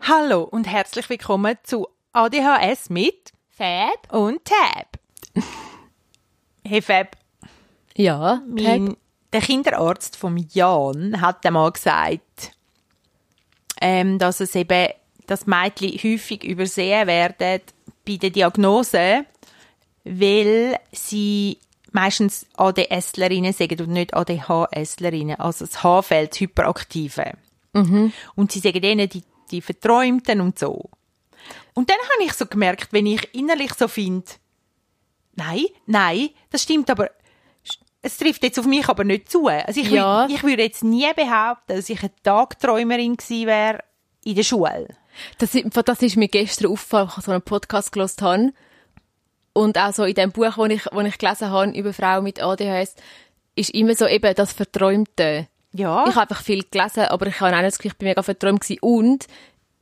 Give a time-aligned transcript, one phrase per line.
[0.00, 4.12] Hallo und herzlich willkommen zu ADHS mit Fab?
[4.12, 4.98] und Tab.
[6.64, 7.16] Hey Fab,
[7.94, 8.96] Ja, mein,
[9.32, 12.50] der Kinderarzt vom Jan hat einmal gesagt,
[13.80, 14.88] ähm, dass es eben,
[15.28, 17.60] dass Mädchen häufig übersehen werden
[18.04, 19.26] bei der Diagnose,
[20.02, 21.58] weil sie
[21.94, 25.36] meistens ADSlerinnen sind und nicht ADHSlerinnen.
[25.40, 27.32] Also das H fällt hyperaktive.
[28.34, 30.90] Und sie sagen denen die, die Verträumten und so.
[31.74, 34.26] Und dann habe ich so gemerkt, wenn ich innerlich so finde,
[35.34, 37.10] nein, nein, das stimmt, aber
[38.02, 39.46] es trifft jetzt auf mich aber nicht zu.
[39.46, 40.28] Also ich, Ja.
[40.28, 43.82] will, ich würde jetzt nie behaupten, dass ich eine Tagträumerin gewesen wäre
[44.24, 44.88] in der Schule.
[45.38, 48.52] Das, ist- das ist mir gestern aufgefallen, als ich so einen Podcast gelesen habe.
[49.54, 52.42] Und auch so in dem Buch, das ich, das ich gelesen habe über Frauen mit
[52.42, 52.94] ADHS,
[53.54, 55.46] ist immer so eben das Verträumte.
[55.72, 56.04] Ja.
[56.06, 58.60] Ich habe einfach viel gelesen, aber ich habe auch das Gefühl, ich bin mega verträumt
[58.62, 58.78] gewesen.
[58.80, 59.26] Und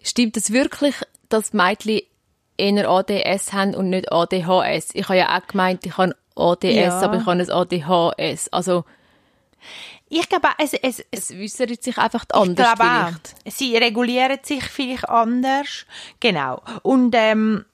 [0.03, 0.95] stimmt es wirklich,
[1.29, 2.01] dass Mädchen
[2.57, 4.91] eher ADS haben und nicht ADHS?
[4.95, 7.01] Ich habe ja auch gemeint, ich habe ADS, Ja.
[7.01, 8.49] aber ich habe ein ADHS.
[8.53, 8.85] Also,
[10.09, 13.35] ich glaube, es, es, es äußert sich einfach Ich anders glaube vielleicht.
[13.47, 13.53] auch.
[13.53, 15.87] Sie regulieren sich vielleicht anders.
[16.19, 16.61] Genau.
[16.83, 17.65] Und ähm,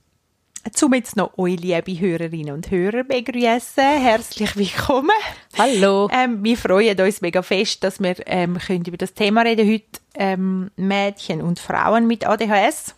[0.73, 3.85] zum jetzt noch eure liebe Hörerinnen und Hörer begrüßen.
[3.85, 5.11] Herzlich willkommen.
[5.57, 6.09] Hallo.
[6.13, 10.01] Ähm, wir freuen uns mega fest, dass wir ähm, können über das Thema reden heute.
[10.15, 12.95] Ähm, Mädchen und Frauen mit ADHS.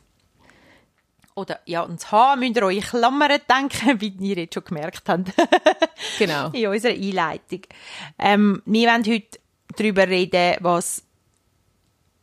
[1.34, 5.02] Oder ja, und das H müsst ihr euch Klammern denken, wie ihr jetzt schon gemerkt
[5.08, 5.30] habt
[6.18, 6.48] Genau.
[6.52, 7.62] in unserer Einleitung.
[8.18, 9.38] Ähm, wir wollen heute
[9.76, 11.04] darüber reden, was,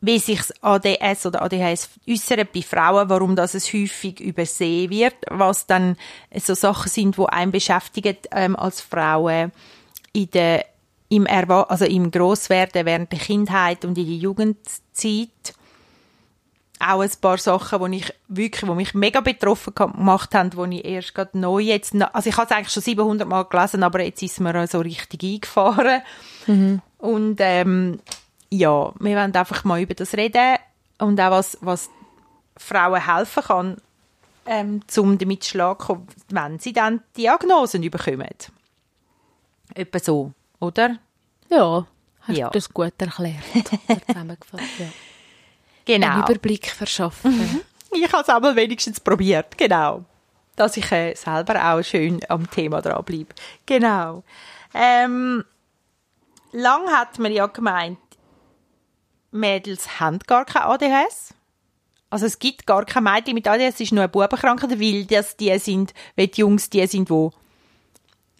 [0.01, 5.65] wie sich ADS oder ADHS äußert bei Frauen, warum das es häufig übersehen wird, was
[5.65, 5.97] dann
[6.35, 9.51] so Sachen sind, die einen beschäftigen ähm, als Frauen
[10.13, 10.65] in der,
[11.09, 15.55] im, Erwa also im Grosswerden während der Kindheit und in der Jugendzeit
[16.79, 20.85] auch ein paar Sachen, die ich wirklich, die mich mega betroffen gemacht haben, die ich
[20.85, 24.21] erst gerade neu jetzt, also ich habe es eigentlich schon 700 Mal gelesen, aber jetzt
[24.21, 26.01] ist mir so richtig eingefahren.
[26.97, 27.99] Und ähm,
[28.57, 30.57] ja, wir wollen einfach mal über das reden
[30.99, 31.89] und auch was, was
[32.57, 33.77] Frauen helfen kann,
[34.45, 38.27] ähm, um damit zu schlagen, kommen, wenn sie dann Diagnosen bekommen.
[39.73, 40.97] Etwa so, oder?
[41.49, 41.85] Ja,
[42.21, 42.47] hast Ja.
[42.49, 43.35] du das gut erklärt
[43.87, 44.63] oder zusammengefasst.
[44.79, 44.85] Ja.
[44.85, 46.19] Einen Genau.
[46.25, 47.61] Überblick verschaffen.
[47.91, 50.03] Ich habe es aber wenigstens probiert, genau.
[50.55, 53.33] Dass ich äh, selber auch schön am Thema dranbleibe.
[53.65, 54.23] Genau.
[54.73, 55.43] Ähm,
[56.51, 57.97] lang hat man ja gemeint,
[59.35, 61.33] Mädels haben gar kein ADHS.
[62.09, 65.35] Also es gibt gar keine Mädchen mit ADHS, es ist nur eine Bubenkrankheit, weil das
[65.37, 67.31] die sind, weil die Jungs die sind, wo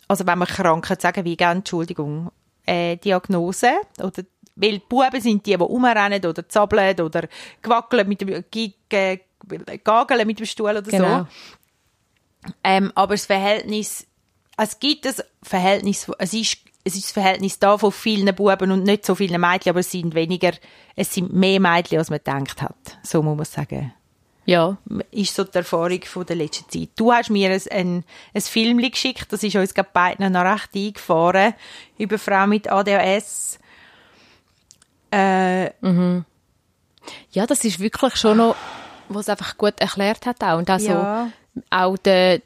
[0.08, 2.32] also wenn wir Krankheit sagen, wie gerne, Entschuldigung,
[2.66, 4.24] äh, Diagnose, oder,
[4.56, 7.28] weil die Buben sind die, die rumrennen oder zappeln oder
[7.62, 8.44] gewackeln mit dem,
[9.84, 11.20] gageln mit dem Stuhl oder Genau.
[11.20, 11.28] so.
[12.64, 14.06] Ähm, aber das Verhältnis,
[14.58, 16.58] es gibt ein Verhältnis, es ist,
[16.88, 19.92] es ist das Verhältnis da von vielen Buben und nicht so vielen Mädchen, aber es
[19.92, 20.52] sind weniger,
[20.96, 22.98] es sind mehr Mädchen, als man gedacht hat.
[23.02, 23.92] So muss man sagen
[24.46, 24.78] Ja,
[25.10, 26.90] ist so die Erfahrung von der letzten Zeit.
[26.96, 28.04] Du hast mir ein, ein,
[28.36, 31.56] ein Film geschickt, das ist uns gerade beiden noch recht eingefahren,
[31.98, 33.58] über Frauen mit ADHS.
[35.12, 35.66] Äh,
[37.32, 38.56] ja, das ist wirklich schon noch,
[39.10, 40.58] was einfach gut erklärt hat auch.
[40.60, 41.32] Und auch, Ja.
[41.56, 42.42] so, auch der,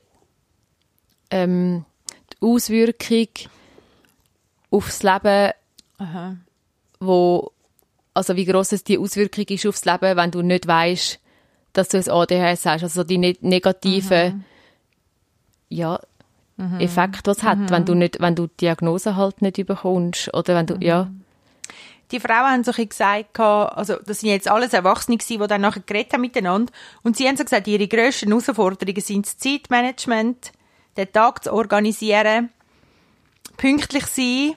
[1.31, 1.83] ähm,
[2.33, 3.27] die Auswirkung
[4.71, 5.51] aufs Leben,
[5.97, 6.35] aha.
[6.99, 7.51] wo,
[8.13, 11.19] also wie gross es die Auswirkung ist aufs Leben, wenn du nicht weißt,
[11.73, 12.83] dass du ein ADHS hast.
[12.83, 14.45] Also die ne negativen,
[15.69, 15.99] ja,
[16.79, 20.33] Effekte, was es hat, wenn du nicht, wenn du die Diagnose halt nicht überkommst.
[20.33, 21.09] Oder wenn du, ja.
[22.11, 25.61] Die Frauen haben so ein gesagt, also das sind jetzt alles Erwachsene gewesen, die dann
[25.61, 26.73] nachher geredet haben miteinander.
[27.03, 30.51] Und sie haben so gesagt, ihre grössten Herausforderungen sind das Zeitmanagement,
[30.97, 32.49] den Tag zu organisieren,
[33.57, 34.55] pünktlich sein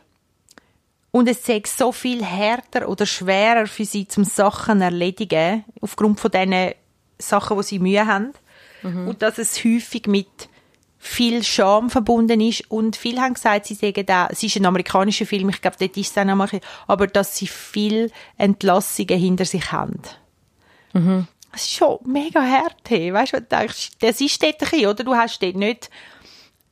[1.12, 6.18] und es sei so viel härter oder schwerer für sie, zum Sachen zu erledigen, aufgrund
[6.18, 6.72] von diesen
[7.18, 8.32] Sachen, wo sie Mühe haben.
[9.06, 10.26] Und dass es häufig mit
[10.98, 15.26] viel Scham verbunden ist und viele haben gesagt, sie sagen da, es ist ein amerikanischer
[15.26, 16.48] Film, ich glaube, dort ist es auch noch mal,
[16.86, 20.00] aber dass sie viel Entlassungen hinter sich haben.
[21.52, 23.12] Das ist schon mega hart, hey.
[23.12, 25.04] weißt du, was du denkst, das ist dort ein bisschen, oder?
[25.04, 25.90] Du hast dort nicht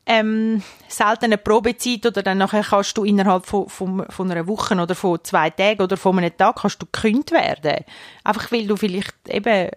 [0.06, 4.74] ähm, selten eine Probezeit oder dann nachher kannst du innerhalb von, von, von einer Woche
[4.74, 7.84] oder von zwei Tagen oder von einem Tag kannst du gekündigt werden.
[8.24, 9.70] Einfach weil du vielleicht eben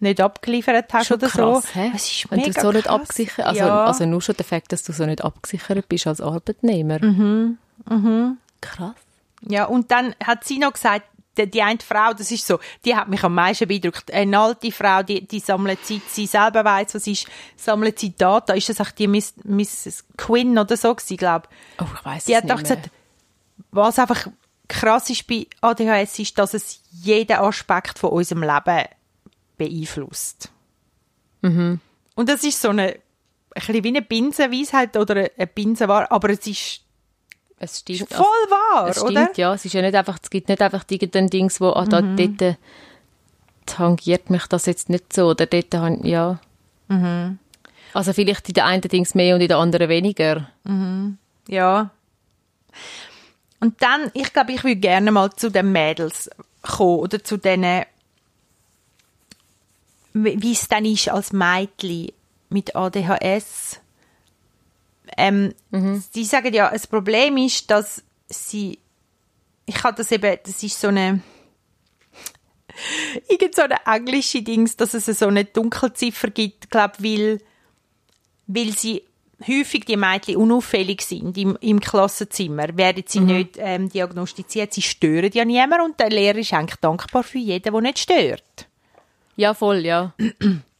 [0.00, 1.80] nicht abgeliefert hast Schon oder krass, so.
[1.80, 1.92] hä?
[1.94, 3.00] Es ist Wenn mega du so nicht krass.
[3.00, 3.84] abgesichert, also, ja.
[3.84, 7.02] also nur schon der Fakt, dass du so nicht abgesichert bist als Arbeitnehmer.
[7.02, 7.58] Mhm.
[8.60, 8.94] Krass.
[9.46, 11.04] Ja, und dann hat sie noch gesagt,
[11.36, 14.12] die, die eine Frau, das ist so, die hat mich am meisten beeindruckt.
[14.12, 17.26] Eine alte Frau, die, die sammelt Zeit, sie selber weiss, was ist,
[17.56, 18.52] sammelt sie Data.
[18.54, 20.04] Ist das auch die Miss, Mrs.
[20.16, 21.48] Quinn oder so gewesen, glaube
[21.80, 22.56] Oh, ich weiss Die es hat mehr.
[22.56, 22.90] gesagt,
[23.70, 24.28] was einfach
[24.68, 28.84] krass ist bei ADHS, ist, dass es jeden Aspekt von unserem Leben
[29.58, 30.50] beeinflusst.
[31.42, 31.80] Mhm.
[32.14, 33.00] Und das ist so eine, ein
[33.54, 36.83] bisschen wie eine Binsenweisheit oder eine Binsenwahr, aber es ist
[37.64, 38.12] es stimmt.
[38.12, 39.30] voll wahr, es stimmt, oder?
[39.36, 39.54] ja.
[39.54, 42.16] Es ist ja nicht einfach, es gibt nicht einfach irgendein Dings, wo, ah, da, Mhm.
[42.16, 42.54] dort äh,
[43.66, 45.72] tangiert mich das jetzt nicht so, oder dort,
[46.04, 46.38] ja.
[46.88, 47.38] Mhm.
[47.94, 50.48] Also vielleicht in der einen Dings mehr und in der anderen weniger.
[51.48, 51.90] Ja.
[53.60, 56.28] Und dann, ich glaube, ich würde gerne mal zu den Mädels
[56.62, 57.84] kommen oder zu denen,
[60.12, 62.12] wie wie es dann ist als Mädchen
[62.50, 63.80] mit ADHS.
[65.16, 65.54] Ähm,
[66.12, 68.78] Sie sagen ja, das Problem ist, dass sie,
[69.66, 71.20] ich habe das eben, das ist so eine,
[73.28, 77.40] irgend so eine englische Dings, dass es so eine Dunkelziffer gibt, glaube weil,
[78.46, 79.02] weil sie
[79.46, 85.30] häufig die Mädchen unauffällig sind im, im Klassenzimmer, werden sie nicht ähm, diagnostiziert, sie stören
[85.32, 88.68] ja niemand und der Lehrer ist eigentlich dankbar für jeden, der nicht stört.
[89.36, 90.14] Ja, voll, ja.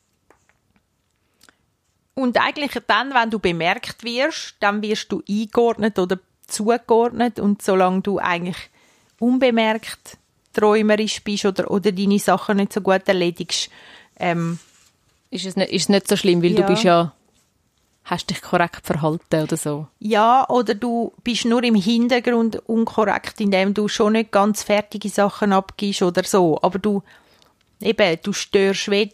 [2.15, 8.03] Und eigentlich dann, wenn du bemerkt wirst, dann wirst du eingeordnet oder zugeordnet und solange
[8.03, 8.71] du eigentlich
[9.19, 10.19] unbemerkt
[10.53, 13.71] träumerisch bist oder, oder deine Sachen nicht so gut erledigst,
[14.21, 14.59] ähm,
[15.31, 16.61] Ist es nicht, ist es nicht so schlimm, weil Ja.
[16.63, 17.13] du bist ja,
[18.05, 19.89] hast dich korrekt verhalten oder so.
[19.99, 25.53] ja, oder du bist nur im Hintergrund unkorrekt, indem du schon nicht ganz fertige Sachen
[25.53, 27.03] abgibst oder so, aber du,
[27.81, 29.11] eben, du störst den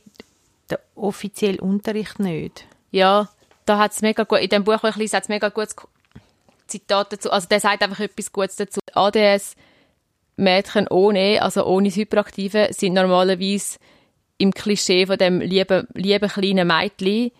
[0.94, 2.66] offiziellen Unterricht nicht.
[2.90, 3.28] Ja,
[3.66, 5.76] da hat es mega gut, in dem Buch, das ich lese, hat es mega gutes
[6.66, 7.30] Zitat dazu.
[7.30, 8.80] Also der sagt einfach etwas Gutes dazu.
[8.94, 9.54] ADS
[10.36, 13.78] Mädchen ohne, also ohne das Hyperaktive, sind normalerweise
[14.38, 17.30] im Klischee von dem lieben, lieben kleinen Mädchen,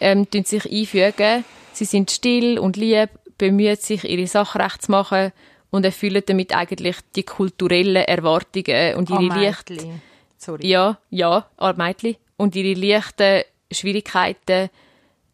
[0.00, 1.44] ähm, sich einfügen.
[1.72, 5.32] Sie sind still und lieb, bemühen sich, ihre Sache recht zu machen
[5.70, 10.02] und erfüllen damit eigentlich die kulturellen Erwartungen und ihre Ah, leicht Mädchen.
[10.38, 10.66] Sorry.
[10.68, 12.16] ja, ja, an Mädchen.
[12.36, 13.42] Und ihre leichten
[13.74, 14.70] Schwierigkeiten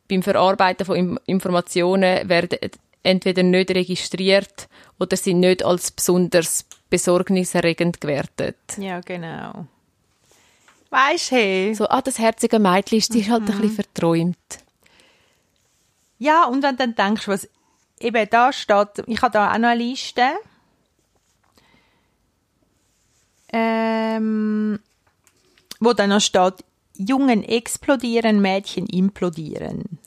[0.08, 2.58] beim Verarbeiten von Informationen werden
[3.02, 8.56] entweder nicht registriert oder sind nicht als besonders besorgniserregend gewertet.
[8.76, 9.66] Ja, genau.
[10.90, 11.74] Weisst du, hey.
[11.74, 14.36] So, ah, das herzige Mädchen ist, die ist halt ein bisschen verträumt.
[16.18, 17.48] Ja, und wenn du dann denkst, was
[18.00, 20.22] eben da steht, ich habe da auch noch eine Liste.
[23.52, 24.78] Ähm,
[25.80, 26.64] wo dann noch steht,
[27.08, 29.98] Jungen explodieren, Mädchen implodieren.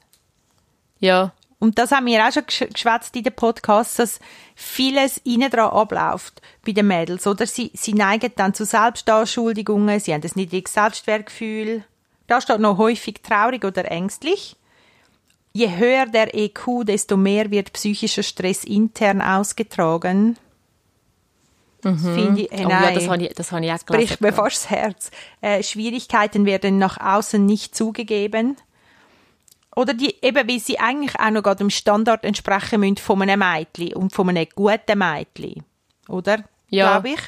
[1.00, 4.20] Ja, Und das haben wir auch schon gesch- geschwätzt in den Podcasts, dass
[4.54, 7.26] vieles innen dran abläuft bei den Mädels.
[7.26, 11.86] Oder sie, sie neigen dann zu Selbstanschuldigungen, sie haben ein niedriges Selbstwertgefühl.
[12.28, 14.58] Da steht noch häufig traurig oder ängstlich.
[15.54, 20.38] Je höher der EQ, desto mehr wird psychischer Stress intern ausgetragen.
[21.84, 24.30] Das finde ich, äh, oh, ja das habe ich, das habe ich auch bricht mir
[24.30, 24.36] gelesen.
[24.36, 25.12] fast das Herz.
[25.42, 28.56] Äh, Schwierigkeiten werden nach außen nicht zugegeben.
[29.76, 33.40] Oder die, eben, weil sie eigentlich auch noch gerade dem Standard entsprechen müssen von einem
[33.40, 35.64] Mädchen und von einem guten Mädchen.
[36.08, 36.44] Oder?
[36.70, 36.92] Ja.
[36.92, 37.22] Glaube ich.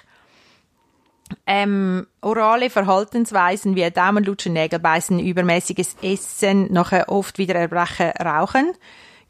[1.47, 8.73] Ähm, orale Verhaltensweisen wie Daumenlutschen, Nägelbeißen, übermäßiges Essen, nachher oft wieder Erbrechen, Rauchen.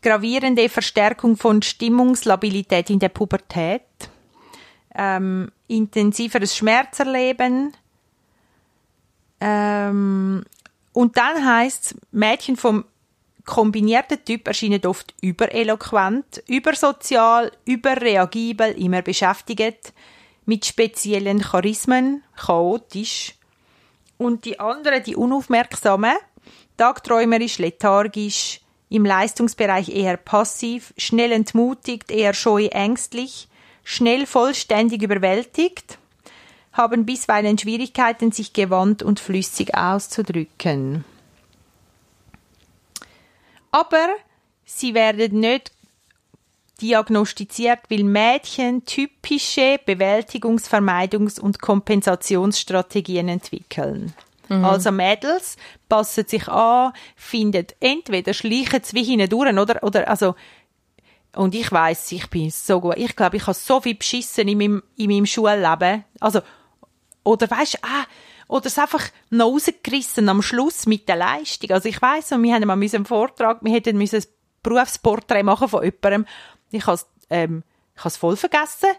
[0.01, 3.81] Gravierende Verstärkung von Stimmungslabilität in der Pubertät
[4.95, 7.73] ähm, intensiveres Schmerzerleben.
[9.39, 10.43] Ähm,
[10.93, 12.85] und dann heißt Mädchen vom
[13.45, 19.93] kombinierten Typ erscheinen oft übereloquent, übersozial, überreagibel, immer beschäftigt,
[20.45, 23.35] mit speziellen Charismen, chaotisch.
[24.17, 26.15] Und die anderen, die unaufmerksamen,
[26.77, 33.47] tagträumerisch, lethargisch, im Leistungsbereich eher passiv, schnell entmutigt, eher scheu, ängstlich,
[33.85, 35.97] schnell vollständig überwältigt,
[36.73, 41.05] haben bisweilen Schwierigkeiten, sich gewandt und flüssig auszudrücken.
[43.71, 44.07] Aber
[44.65, 45.71] sie werden nicht
[46.81, 54.13] diagnostiziert, weil Mädchen typische Bewältigungs-, Vermeidungs- und Kompensationsstrategien entwickeln.
[54.47, 55.57] Also Mädels
[55.89, 60.35] passen sich an, finden entweder schleichen sie wie hindurch, oder, oder, also,
[61.35, 62.97] und ich weiß, ich bin so gut.
[62.97, 66.03] Ich glaube, ich habe so viel beschissen in meinem, in meinem Schulleben.
[66.19, 66.41] Also,
[67.23, 68.05] oder weißt, ah,
[68.47, 71.71] oder es einfach noch rausgerissen am Schluss mit der Leistung.
[71.71, 74.23] Also ich weiß, wir haben mal einen Vortrag, wir hätten ein
[74.61, 76.25] Berufsporträt machen von jemandem.
[76.71, 76.99] Ich habe
[77.29, 77.63] ähm,
[77.95, 78.89] ich habe es voll vergessen.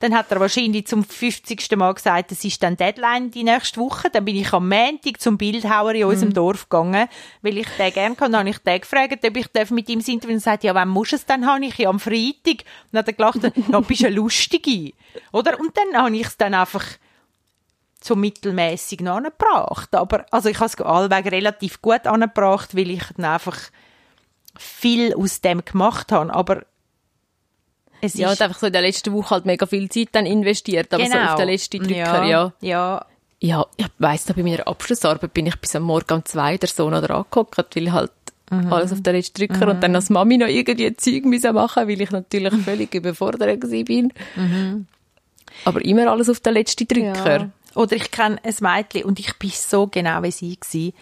[0.00, 1.76] Dann hat er wahrscheinlich zum 50.
[1.76, 4.10] Mal gesagt, es ist dann Deadline die nächste Woche.
[4.10, 6.34] Dann bin ich am Montag zum Bildhauer in unserem mhm.
[6.34, 7.08] Dorf gegangen,
[7.42, 8.30] weil ich den gerne kann.
[8.30, 10.24] Dann habe ich den gefragt, ob ich mit ihm sind.
[10.24, 11.64] Und er sagt, ja, wann muss es dann haben?
[11.64, 12.46] Ich ja am Freitag.
[12.46, 14.92] Und dann hat er gelacht, ja, bist eine Lustige.
[15.32, 15.58] Oder?
[15.58, 16.84] Und dann habe ich es dann einfach
[18.00, 19.94] so mittelmäßig angebracht.
[19.96, 23.58] Aber, also ich habe es allweg relativ gut angebracht, weil ich dann einfach
[24.56, 26.32] viel aus dem gemacht habe.
[26.32, 26.62] Aber
[28.00, 30.92] es ja, ist einfach so in der letzten Woche halt mega viel Zeit dann investiert,
[30.92, 31.16] aber genau.
[31.16, 32.52] so auf den letzten Drücker, ja.
[32.60, 33.06] Ja,
[33.40, 33.66] ja.
[33.76, 36.94] ich weiss noch, bei meiner Abschlussarbeit bin ich bis am Morgen um zwei der Sohn
[36.94, 38.12] oder angeguckt, weil ich halt
[38.50, 38.72] mhm.
[38.72, 39.72] alles auf den letzten Drücker mhm.
[39.72, 44.12] und dann als Mami noch irgendwie Zeug müssen machen, weil ich natürlich völlig überfordert bin.
[44.36, 44.86] Mhm.
[45.64, 47.40] Aber immer alles auf den letzten Drücker.
[47.40, 47.50] Ja.
[47.74, 50.92] Oder ich kenne ein Mädchen und ich bin so genau wie sie gewesen.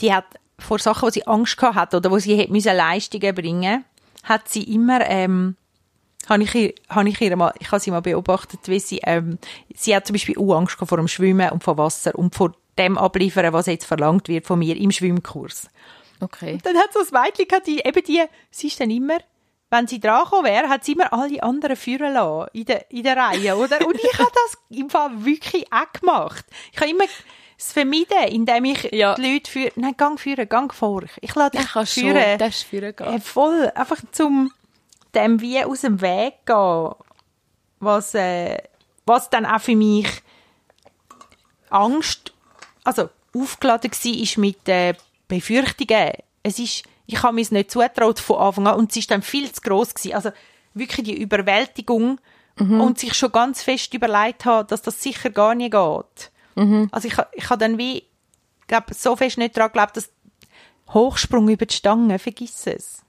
[0.00, 0.24] Die hat
[0.58, 3.84] vor Sachen, wo sie Angst gehabt hat oder wo sie hätte Leistungen bringen
[4.22, 5.56] hat sie immer ähm,
[6.28, 9.38] habe ich, habe ich ihr mal, ich habe sie mal beobachtet, wie sie, ähm,
[9.74, 12.96] sie hat zum Beispiel auch Angst vor dem Schwimmen und vor Wasser und vor dem
[12.96, 15.68] abliefern, was jetzt verlangt wird von mir im Schwimmkurs.
[16.20, 16.54] Okay.
[16.54, 19.18] Und dann hat so ein Mädchen gehabt, die, eben die, sie ist dann immer,
[19.70, 23.16] wenn sie dran wäre, hat sie immer alle anderen führen lassen in der, in der
[23.16, 23.84] Reihe, oder?
[23.86, 26.44] Und ich habe das im Fall wirklich auch gemacht.
[26.72, 27.04] Ich habe immer
[27.58, 29.14] es vermeiden, indem ich ja.
[29.14, 31.02] die Leute führe, nein, gang führen, gang vor.
[31.20, 32.16] Ich lasse dich führen.
[32.16, 33.06] Schon, das führen gehen.
[33.06, 34.52] Äh, voll, einfach zum,
[35.14, 36.94] dem wie aus dem Weg gehen,
[37.80, 38.58] was, äh,
[39.06, 40.08] was dann auch für mich
[41.70, 42.32] Angst,
[42.84, 44.94] also aufgeladen war, ist mit äh,
[45.28, 46.12] Befürchtungen.
[46.42, 49.22] Es ist, ich habe mir es nicht zutraut von Anfang an und es ist dann
[49.22, 50.14] viel zu gross gewesen.
[50.14, 50.30] Also
[50.74, 52.20] wirklich die Überwältigung
[52.58, 52.80] mhm.
[52.80, 56.30] und sich schon ganz fest überlegt haben, dass das sicher gar nicht geht.
[56.54, 56.88] Mhm.
[56.92, 58.04] Also ich, ich habe dann wie,
[58.66, 60.10] glaub, so fest nicht daran geglaubt, dass
[60.90, 63.01] Hochsprung über die Stange, vergiss es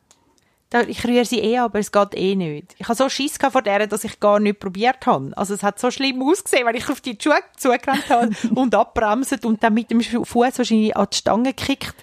[0.82, 2.76] ich rühre sie eh, aber es geht eh nicht.
[2.78, 5.32] Ich habe so Schiss vor der, dass ich gar nicht probiert habe.
[5.36, 9.46] Also es hat so schlimm ausgesehen, weil ich auf die Schuhe zugerannt habe und abbremset
[9.46, 11.96] und dann mit dem Fuß wahrscheinlich an die Stange gekickt.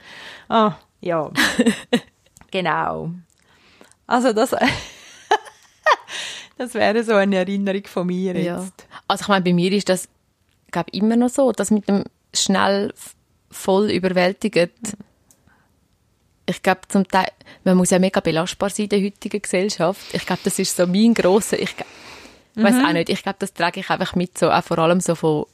[0.48, 1.30] Ah, ja.
[2.50, 3.10] genau.
[4.06, 4.50] Also das,
[6.58, 8.46] das wäre so eine Erinnerung von mir jetzt.
[8.46, 8.64] Ja.
[9.08, 10.08] Also ich meine, bei mir ist das,
[10.70, 12.92] glaube immer noch so, dass mit dem schnell
[13.50, 14.96] voll überwältigt
[16.50, 17.28] ich glaube zum Teil,
[17.64, 20.00] man muss ja mega belastbar sein in der heutigen Gesellschaft.
[20.12, 21.75] Ich glaube, das ist so mein grosser, ich
[22.54, 22.62] mhm.
[22.62, 25.14] weiß auch nicht, ich glaube, das trage ich einfach mit, so, auch vor allem so
[25.14, 25.47] von,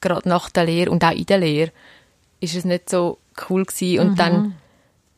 [0.00, 1.72] gerade nach der Lehre und auch in der Lehre,
[2.40, 3.18] ist es nicht so
[3.48, 4.16] cool gewesen und mhm.
[4.16, 4.54] dann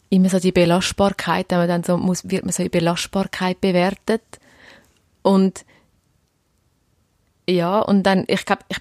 [0.09, 4.23] immer so die Belastbarkeit, wenn man dann so muss, wird man so in Belastbarkeit bewertet
[5.23, 5.65] und
[7.49, 8.79] ja, und dann, ich glaube, ich,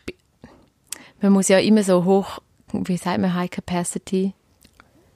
[1.22, 2.40] man muss ja immer so hoch,
[2.72, 4.34] wie sagt man, High Capacity,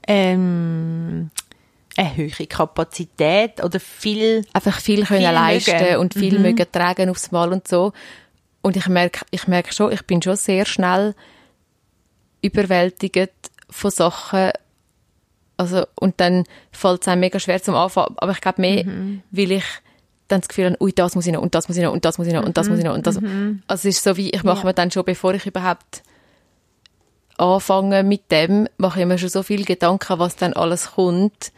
[0.08, 1.30] ähm,
[1.96, 5.98] eine höhere Kapazität oder viel einfach viel können viel leisten mögen.
[5.98, 6.42] und viel mhm.
[6.44, 7.94] mögen tragen aufs Mal und so
[8.62, 11.14] und ich merke ich merke schon ich bin schon sehr schnell
[12.42, 13.32] überwältigt
[13.70, 14.52] von Sachen
[15.58, 19.22] also und dann fällt es einem mega schwer zum Anfang aber ich glaube mehr mhm.
[19.32, 19.66] weil ich
[20.28, 22.06] dann das Gefühl habe, ui, das muss ich noch und das muss ich noch und
[22.06, 23.20] das muss ich noch und das muss ich noch und das.
[23.20, 23.62] Mhm.
[23.68, 24.66] Also es ist so wie, ich mache ja.
[24.66, 26.02] mir dann schon, bevor ich überhaupt
[27.38, 31.52] anfangen mit dem, mache ich mir schon so viel Gedanken, was dann alles kommt,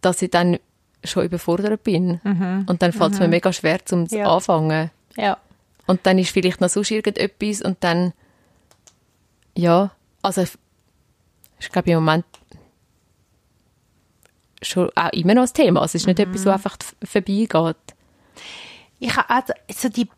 [0.00, 0.58] dass ich dann
[1.04, 2.20] schon überfordert bin.
[2.24, 2.66] Mhm.
[2.68, 3.26] Und dann fällt es mhm.
[3.26, 4.32] mir mega schwer zum ja.
[4.32, 4.90] Anfangen.
[5.16, 5.38] Ja.
[5.86, 8.12] Und dann ist vielleicht noch sonst irgendetwas und dann,
[9.54, 10.44] ja, also
[11.58, 12.24] ich glaube im Moment
[14.62, 15.80] schon auch immer noch ein Thema.
[15.80, 16.24] Also es ist nicht mhm.
[16.24, 17.76] etwas, so einfach vorbeigeht.
[18.98, 20.08] Ich habe also, also die,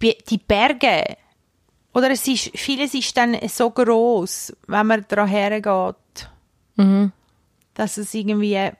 [0.00, 1.16] die Berge,
[1.94, 6.28] oder es ist, vieles ist dann so groß, wenn man daran hergeht,
[6.76, 7.12] mhm.
[7.74, 8.70] dass es irgendwie...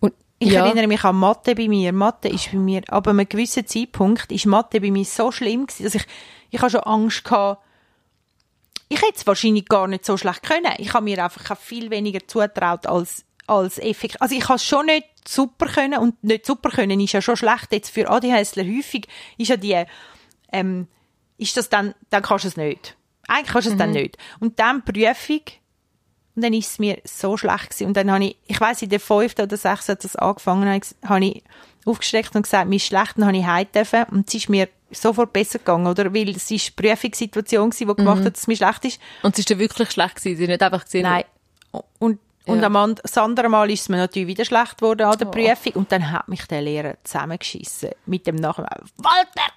[0.00, 0.64] Und, ich ja.
[0.64, 1.92] erinnere mich an Mathe bei mir.
[1.92, 5.66] Mathe ist bei mir, aber an einem gewissen Zeitpunkt ist Mathe bei mir so schlimm
[5.66, 6.06] gewesen, dass ich,
[6.50, 7.62] ich habe schon Angst gehabt,
[8.88, 10.72] ich hätte es wahrscheinlich gar nicht so schlecht können.
[10.78, 14.16] Ich habe mir einfach viel weniger zutraut als als effektiv.
[14.20, 17.36] Also ich habe es schon nicht super können und nicht super können ist ja schon
[17.36, 17.72] schlecht.
[17.72, 19.84] Jetzt für ADHSler häufig ist ja die
[20.52, 20.88] ähm,
[21.38, 22.96] ist das dann, dann kannst du es nicht.
[23.28, 23.78] Eigentlich kannst du es mhm.
[23.78, 24.18] dann nicht.
[24.40, 25.42] Und dann Prüfung,
[26.36, 27.86] und dann ist es mir so schlecht gewesen.
[27.86, 31.24] Und dann habe ich, ich weiß in der fünften oder sechsten hat das angefangen, habe
[31.24, 31.42] ich
[31.84, 34.04] aufgestreckt und gesagt, mir ist schlecht, dann habe ich heim dürfen.
[34.10, 36.12] Und es ist mir sofort besser gegangen, oder?
[36.14, 38.24] Weil es ist eine Prüfungssituation gewesen, die gemacht mhm.
[38.24, 39.00] hat, dass es mir schlecht ist.
[39.22, 40.36] Und es ist dir wirklich schlecht gewesen?
[40.36, 41.02] Sie nicht einfach gesehen?
[41.02, 41.24] Nein.
[41.98, 42.66] Und, und ja.
[42.66, 45.30] am das andere Mal ist es mir natürlich wieder schlecht geworden an der oh.
[45.30, 45.72] Prüfung.
[45.74, 47.90] Und dann hat mich der Lehrer zusammengeschissen.
[48.06, 48.80] Mit dem Nachhinein.
[48.96, 49.52] Walter!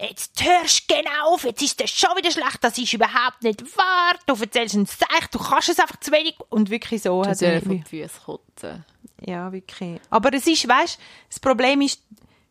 [0.00, 3.62] Jetzt hörst du genau auf, jetzt ist das schon wieder schlecht, das ist überhaupt nicht
[3.76, 6.36] wahr, du erzählst ein Seich, du kannst es einfach zu wenig.
[6.48, 7.24] Und wirklich so.
[7.24, 8.84] hat er von die Füße kotzen.
[9.24, 10.00] Ja, wirklich.
[10.10, 12.02] Aber es ist, weißt, das Problem ist,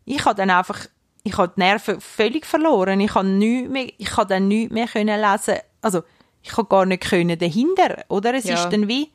[0.06, 0.86] ich habe dann einfach,
[1.24, 3.00] ich habe die Nerven völlig verloren.
[3.00, 5.58] Ich habe nichts mehr, ich habe dann nichts mehr können lesen.
[5.82, 6.04] Also,
[6.42, 8.34] ich habe gar nicht können dahinter, oder?
[8.34, 8.56] Es Ja.
[8.56, 9.12] ist dann wie,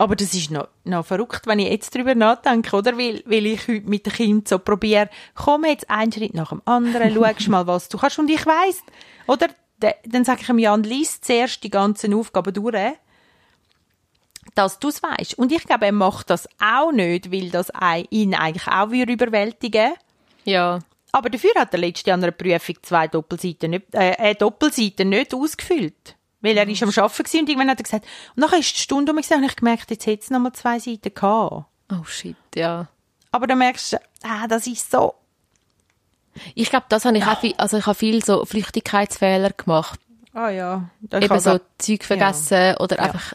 [0.00, 2.96] aber das ist noch, noch verrückt, wenn ich jetzt drüber nachdenke, oder?
[2.98, 6.62] Weil, weil ich heute mit dem Kind so probiere, komm jetzt einen Schritt nach dem
[6.64, 8.18] anderen, schau mal, was du kannst.
[8.18, 8.82] Und ich weiss,
[9.26, 9.48] oder?
[9.82, 12.92] De- Dann sage ich ihm, Jan, lies zuerst die ganzen Aufgaben durch,
[14.54, 15.38] dass du es weißt.
[15.38, 19.92] Und ich glaube, er macht das auch nicht, weil das ei- ihn eigentlich auch überwältigen
[20.44, 20.80] Ja.
[21.12, 25.34] aber dafür hat er letztes Jahr an einer Prüfung zwei Doppelseiten nicht, äh, Doppelseiten nicht
[25.34, 26.16] ausgefüllt.
[26.40, 29.12] Weil er ist am Arbeiten und irgendwann hat er gesagt, und nachher ist die Stunde
[29.12, 31.66] um und ich gemerkt, jetzt hätte es noch mal zwei Seiten gehabt.
[31.92, 32.88] Oh shit, ja.
[33.30, 35.14] Aber dann merkst du, ah, das ist so,
[36.54, 40.00] Ich glaube, das habe ich auch viel, also ich habe viel so Flüchtigkeitsfehler gemacht.
[40.32, 43.34] ah ja, da Eben so Zeug vergessen oder einfach,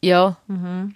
[0.00, 0.36] ja.
[0.46, 0.94] Mhm.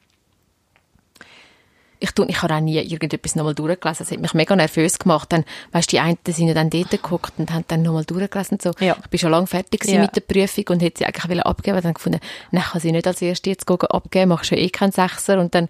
[1.98, 4.04] Ich, tu, ich habe auch nie irgendetwas nochmal durchgelesen.
[4.06, 5.32] Das hat mich mega nervös gemacht.
[5.32, 8.58] Dann, weißt, die einen sind ja dann dort geguckt und haben dann nochmal durchgelesen.
[8.62, 8.72] So.
[8.80, 8.96] Ja.
[9.02, 10.00] Ich bin schon lange fertig Ja.
[10.00, 11.80] mit der Prüfung und hätte sie eigentlich wollen abgeben.
[11.80, 15.38] Dann gefunden, nein, kann sie nicht als Erste jetzt abgeben, machst ja eh keinen Sechser
[15.40, 15.68] und dann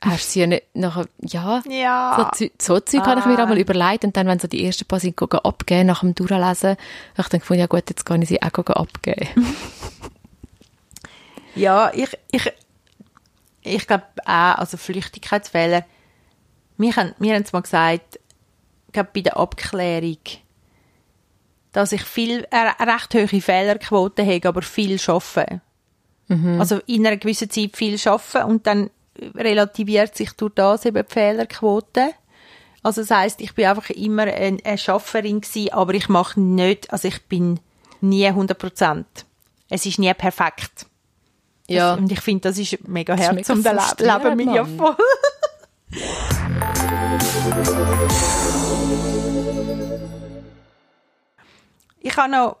[0.00, 1.62] hast du sie ja nicht nachher, ja.
[1.68, 2.30] Ja.
[2.34, 5.00] So, so Zeug habe ich mir einmal überlegt und dann, wenn so die ersten paar
[5.00, 6.76] sind, gehen abgeben, nach dem Durchlesen, habe
[7.18, 9.28] ich dann gefunden, ja gut, jetzt kann ich sie auch abgeben.
[11.54, 12.52] Ja, ich, ich,
[13.68, 15.84] ich glaube auch, also Flüchtigkeitsfehler.
[16.76, 18.18] Wir haben, wir haben es mal gesagt,
[18.86, 20.18] ich glaube bei der Abklärung,
[21.72, 25.60] dass ich viel, eine recht hohe Fehlerquote habe, aber viel arbeite.
[26.60, 28.90] Also in einer gewissen Zeit viel arbeite und dann
[29.34, 32.10] relativiert sich durch das eben die Fehlerquote.
[32.82, 36.92] Also das heisst, ich bin einfach immer eine, eine Schafferin gewesen, aber ich mache nicht,
[36.92, 37.60] also ich bin
[38.00, 39.06] nie 100 Prozent.
[39.68, 40.86] Es ist nie perfekt.
[41.68, 41.94] Ja.
[41.94, 44.96] Und ich finde, das ist mega Herz um Le frustrierend, Leben mir ja voll.
[52.00, 52.56] ich habe noch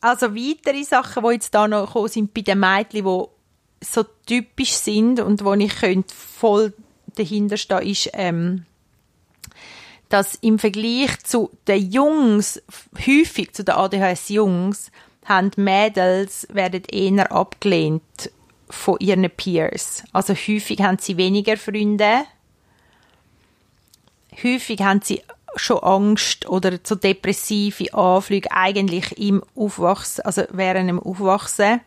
[0.00, 4.72] also weitere Sachen, die jetzt da noch gekommen sind bei den Mädchen, die so typisch
[4.72, 6.72] sind und wo ich könnte voll
[7.16, 8.64] dahinter stehen, ist, ähm,
[10.08, 12.62] dass im Vergleich zu den Jungs,
[12.94, 14.90] häufig zu den ADHS-Jungs,
[15.28, 18.30] haben Mädels werden eher abgelehnt
[18.70, 20.04] von ihren Peers.
[20.12, 22.24] Also häufig haben sie weniger Freunde.
[24.42, 25.22] Häufig haben sie
[25.56, 31.80] schon Angst oder so depressive Anflüge eigentlich im Aufwachsen, also während dem Aufwachsen.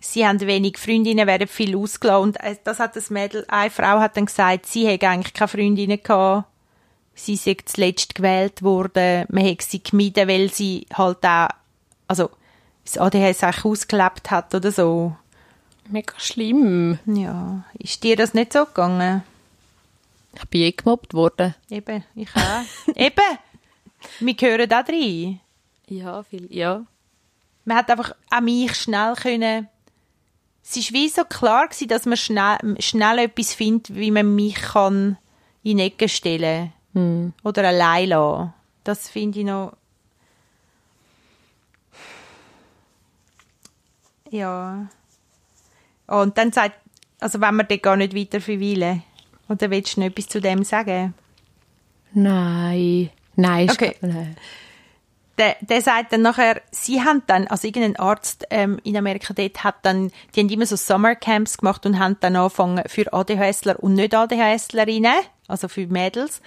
[0.00, 2.36] Sie haben wenig Freundinnen, werden viel ausgelassen.
[2.36, 6.02] Äh, das hat das Mädel, eine Frau hat dann gesagt, sie hätte eigentlich keine Freundinnen
[6.02, 6.48] gehabt.
[7.14, 9.26] Sie sei zuletzt gewählt worden.
[9.28, 11.48] Man hätte sie gemieden, weil sie halt auch,
[12.10, 12.28] also,
[12.84, 15.14] das ADHS eigentlich ausgelebt hat oder so.
[15.88, 16.98] Mega schlimm.
[17.06, 17.62] Ja.
[17.78, 19.22] Ist dir das nicht so gegangen?
[20.34, 21.54] Ich bin eh gemobbt worden.
[21.70, 22.64] Eben, ich auch.
[22.96, 23.38] Eben!
[24.18, 25.38] Wir gehören da rein.
[25.86, 26.84] Ja, viel, ja.
[27.64, 29.68] Man hat einfach an mich schnell können.
[30.64, 34.56] Es war wie so klar gewesen, dass man schnell, schnell etwas findet, wie man mich
[34.56, 35.16] kann
[35.62, 36.72] in die Ecke stellen
[37.44, 38.52] Oder allein lassen.
[38.82, 39.74] Das finde ich noch.
[44.30, 44.86] Ja.
[46.06, 46.74] Und dann sagt,
[47.20, 49.02] also wenn wir dort gar nicht weiter verweilen.
[49.48, 51.14] Oder willst du noch etwas zu dem sagen?
[52.12, 53.10] Nein.
[53.36, 53.70] Nein.
[53.70, 53.96] Okay.
[54.00, 54.36] nein.
[55.38, 59.64] der, der sagt dann nachher, sie haben dann, also irgendein Arzt ähm, in Amerika dort
[59.64, 63.94] hat dann, die haben immer so Summercamps gemacht und haben dann angefangen für ADHSler und
[63.94, 65.14] nicht ADHSlerinnen,
[65.48, 66.42] also für Mädels,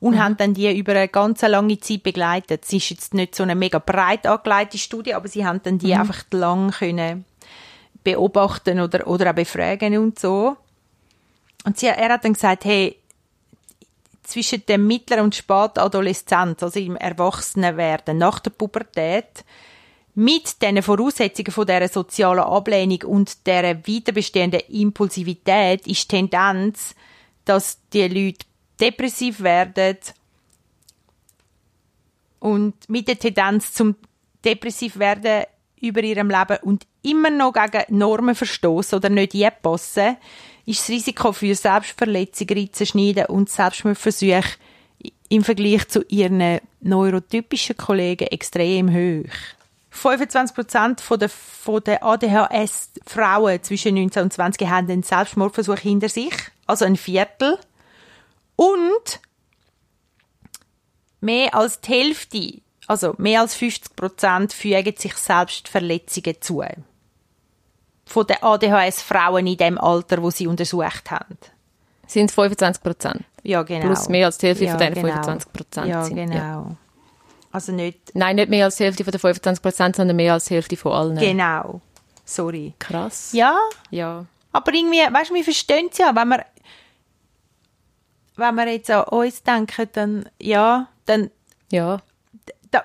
[0.00, 2.64] und haben dann die über eine ganz lange Zeit begleitet.
[2.64, 5.94] Es ist jetzt nicht so eine mega breit angelegte Studie, aber sie haben dann die
[5.94, 7.24] einfach lang können
[8.12, 10.56] beobachten oder, oder auch befragen und so.
[11.64, 12.96] Und sie, er hat dann gesagt, hey,
[14.22, 19.44] zwischen dem mittleren und späten Adoleszenz, also im Erwachsenenwerden, nach der Pubertät,
[20.14, 26.94] mit den Voraussetzungen von der sozialen Ablehnung und der weiterbestehenden Impulsivität ist die Tendenz,
[27.44, 28.44] dass die Leute
[28.80, 29.98] depressiv werden
[32.40, 33.94] und mit der Tendenz zum
[34.44, 35.44] depressiv werden
[35.80, 40.16] über ihrem Leben und immer noch gegen Normen verstoßen oder nicht passen,
[40.66, 44.42] ist das Risiko für Selbstverletzung, Ritzenschneiden und Selbstmordversuche
[45.28, 49.32] im Vergleich zu ihren neurotypischen Kollegen extrem hoch.
[49.92, 56.34] 25% von der, von der ADHS-Frauen zwischen 19 und 20 haben einen Selbstmordversuch hinter sich,
[56.66, 57.58] also ein Viertel.
[58.56, 59.20] Und
[61.20, 66.62] mehr als die Hälfte, also mehr als 50 Prozent, fügen sich Selbstverletzungen zu.
[68.06, 71.36] von den ADHS-Frauen in dem Alter, wo sie untersucht haben.
[72.06, 73.24] Sind es 25 Prozent?
[73.42, 73.86] Ja, genau.
[73.86, 75.06] Plus mehr als die Hälfte ja, von diesen genau.
[75.22, 76.16] 25 Prozent Ja, sind.
[76.16, 76.34] genau.
[76.34, 76.76] Ja.
[77.52, 80.46] Also nicht Nein, nicht mehr als die Hälfte von den 25 Prozent, sondern mehr als
[80.46, 81.16] die Hälfte von allen.
[81.18, 81.80] genau.
[82.24, 82.74] Sorry.
[82.78, 83.32] Krass.
[83.32, 83.56] Ja,
[83.90, 84.24] Ja.
[84.52, 86.44] aber irgendwie, weißt du, wir verstehen es ja, wenn wir
[88.36, 91.30] wenn wir jetzt an uns denken, dann ja, dann
[91.70, 92.00] Ja.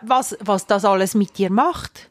[0.02, 2.10] Was, was das alles mit dir macht,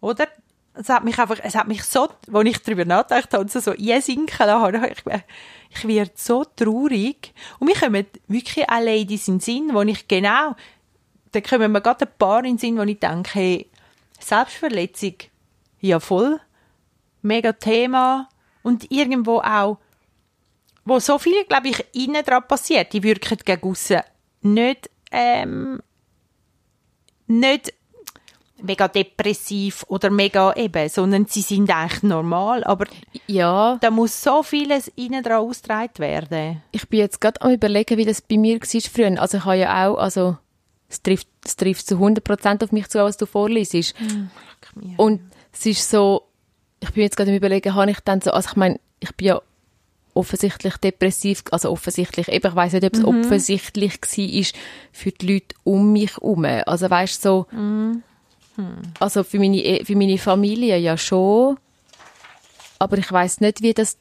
[0.00, 0.28] oder?
[0.76, 3.70] Es hat mich einfach, es hat mich so, als ich darüber nachgedacht habe, so, so
[3.70, 5.22] einsinken lassen, ich,
[5.70, 7.32] ich werde so traurig.
[7.60, 10.56] Und mir kommen wirklich auch Ladies in den Sinn, wo ich genau,
[11.30, 13.70] da kommen mir gerade ein paar in den Sinn, wo ich denke, hey,
[14.18, 15.14] Selbstverletzung,
[15.80, 16.40] ja voll,
[17.22, 18.28] mega Thema.
[18.64, 19.78] Und irgendwo auch,
[20.84, 24.00] wo so viel, glaube ich, innen dran passiert, die wirken gegen aussen
[24.44, 25.80] nicht, ähm,
[27.26, 27.72] nicht
[28.62, 32.86] mega depressiv oder mega eben, sondern sie sind eigentlich normal, aber
[33.26, 33.76] Ja.
[33.80, 36.62] da muss so vieles innen dran ausgetragen werden.
[36.72, 39.20] Ich bin jetzt gerade am überlegen, wie das bei mir war früher.
[39.20, 40.38] Also ich habe ja auch, also
[40.88, 43.94] es trifft, es trifft zu 100% auf mich zu, was du vorliest.
[44.96, 45.20] Und
[45.52, 46.22] es ist so,
[46.80, 49.26] ich bin jetzt gerade am überlegen, habe ich dann so, also ich meine, ich bin
[49.28, 49.42] ja
[50.14, 54.60] offensichtlich depressiv, also offensichtlich, eben, ich weiss nicht, ob es offensichtlich war
[54.92, 56.44] für die Leute um mich herum.
[56.44, 57.46] Also weißt so,
[59.00, 61.56] also für meine, E- für meine Familie ja schon,
[62.78, 63.98] aber ich weiß nicht, wie das,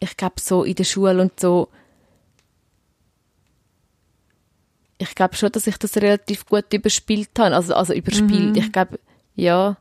[0.00, 1.68] ich glaube so in der Schule und so,
[4.98, 8.98] ich glaube schon, dass ich das relativ gut überspielt habe, also, also überspielt, ich glaube,
[9.34, 9.76] ja,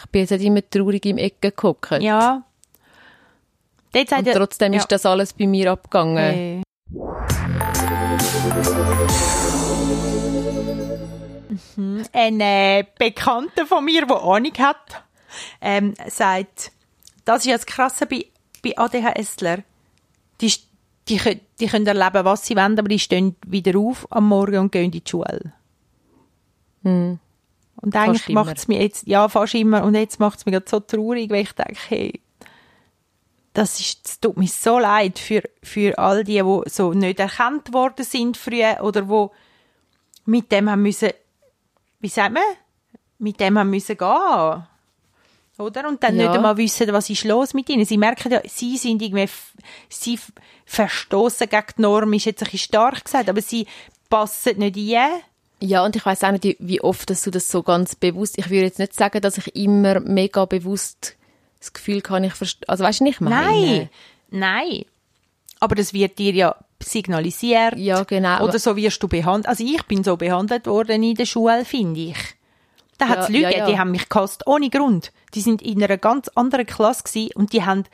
[0.00, 1.90] ich bin jetzt nicht immer traurig im Ecken geguckt.
[2.02, 2.42] Ja.
[3.94, 4.80] Und trotzdem ja.
[4.80, 6.16] ist das alles bei mir abgegangen.
[6.16, 6.62] Hey.
[11.76, 12.04] Mhm.
[12.12, 15.04] Ein äh, Bekannter von mir, der Ahnung hat,
[15.60, 16.72] ähm, sagt,
[17.24, 18.26] das ist ja das Krasse bei,
[18.62, 19.58] bei ADHSler.
[20.40, 20.52] Die,
[21.08, 24.72] die, die können erleben, was sie wollen, aber die stehen wieder auf am Morgen und
[24.72, 25.52] gehen in die Schule.
[27.76, 30.80] Und eigentlich macht es mir jetzt, ja, fast immer, und jetzt macht es mir so
[30.80, 32.20] traurig, weil ich denke, hey,
[33.54, 37.72] das ist, es tut mir so leid für, für all die, die so nicht erkannt
[37.72, 39.30] worden sind früher oder wo
[40.26, 41.10] mit dem haben müssen,
[42.00, 42.42] wie sagt man,
[43.18, 44.64] mit dem haben müssen gehen.
[45.56, 45.88] Oder?
[45.88, 46.26] Und dann Ja.
[46.26, 47.84] nicht einmal wissen, was ist los mit ihnen.
[47.84, 49.28] Sie merken ja, sie sind irgendwie,
[49.88, 50.18] sie
[50.66, 53.66] verstoßen gegen die Norm, ist jetzt ein bisschen stark gesagt, aber sie
[54.10, 55.20] passen nicht ein.
[55.60, 58.50] Ja, und ich weiß auch nicht, wie oft dass du das so ganz bewusst, ich
[58.50, 61.14] würde jetzt nicht sagen, dass ich immer mega bewusst
[61.64, 63.36] das Gefühl kann, ich verstehe, also weißt du nicht, meine?
[63.36, 63.90] Nein,
[64.30, 64.84] nein.
[65.60, 67.76] Aber das wird dir ja signalisiert.
[67.76, 68.44] Ja, genau.
[68.44, 69.48] Oder so wirst du behandelt.
[69.48, 72.16] Also ich bin so behandelt worden in der Schule, finde ich.
[72.98, 73.66] Da hat es Ja, Leute, ja, ja.
[73.66, 75.12] die haben mich gehasst, ohne Grund.
[75.34, 77.84] Die sind in einer ganz anderen Klasse und die haben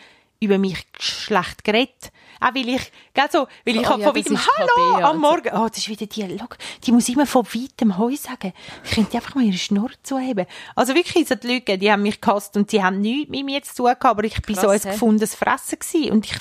[0.41, 2.13] über mich schlecht geredet.
[2.41, 5.19] Auch weil ich, gell, so, weil ich Oh ja, von weitem Hallo KB, am also.
[5.21, 5.51] Morgen.
[5.55, 8.53] Oh, das ist wieder die, look, die muss immer von weitem Heu sagen.
[8.85, 10.47] Ich könnte einfach mal ihre Schnur zuheben.
[10.75, 13.63] Also wirklich, so die Leute, die haben mich gehasst und die haben nichts mit mir
[13.63, 14.93] zu tun gehabt, aber ich bin so Krass, ein hä?
[14.93, 16.11] gefundenes Fressen gewesen.
[16.13, 16.37] Und ich,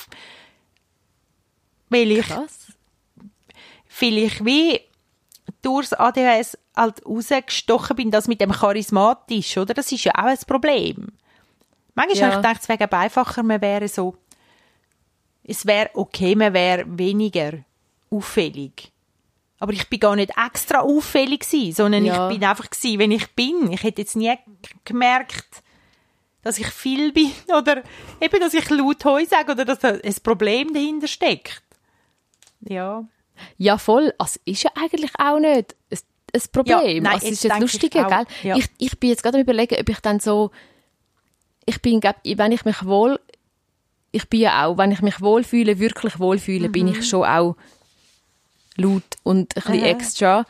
[1.89, 2.67] weil ich Krass.
[3.87, 4.79] vielleicht wie
[5.61, 9.73] durchs ADHS halt rausgestochen bin, das mit dem charismatisch, oder?
[9.73, 11.07] Das ist ja auch ein Problem.
[11.95, 12.25] Manchmal Ja.
[12.27, 14.15] habe ich gedacht, es wäre einfacher, man wäre so,
[15.43, 17.53] es wäre okay, man wäre weniger
[18.11, 18.91] auffällig.
[19.59, 22.29] Aber ich bin gar nicht extra auffällig gewesen, sondern Ja.
[22.29, 23.71] ich bin einfach gewesen, wenn ich bin.
[23.71, 24.33] Ich hätte jetzt nie
[24.85, 25.63] gemerkt,
[26.41, 27.83] dass ich viel bin oder
[28.21, 31.61] eben, dass ich laut Heu sage oder dass da ein Problem dahinter steckt.
[32.61, 33.03] Ja.
[33.57, 34.13] Ja, voll.
[34.17, 35.99] Also ist ja eigentlich auch nicht ein,
[36.33, 36.77] ein Problem.
[36.79, 38.25] Ja, nein, also, es ist jetzt lustiger, gell?
[38.43, 38.55] ja.
[38.57, 40.51] Ich, ich bin jetzt gerade am überlegen, ob ich dann so,
[41.65, 43.19] ich bin, glaub, wenn ich mich wohl,
[44.11, 46.93] ich bin ja auch, wenn ich mich wohlfühle, wirklich wohlfühle, bin Mhm.
[46.93, 47.55] ich schon auch
[48.77, 50.45] laut und ein bisschen extra.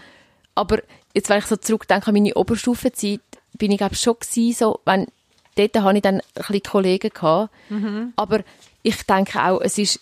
[0.55, 0.79] Aber
[1.13, 3.21] jetzt, wenn ich so zurückdenke an meine Oberstufenzeit,
[3.53, 5.07] bin ich glaub, schon gewesen, so, wenn,
[5.55, 7.53] dort hatte ich dann ein bisschen Kollegen gehabt.
[7.69, 8.13] Mhm.
[8.15, 8.41] Aber
[8.83, 9.99] ich denke auch, es ist,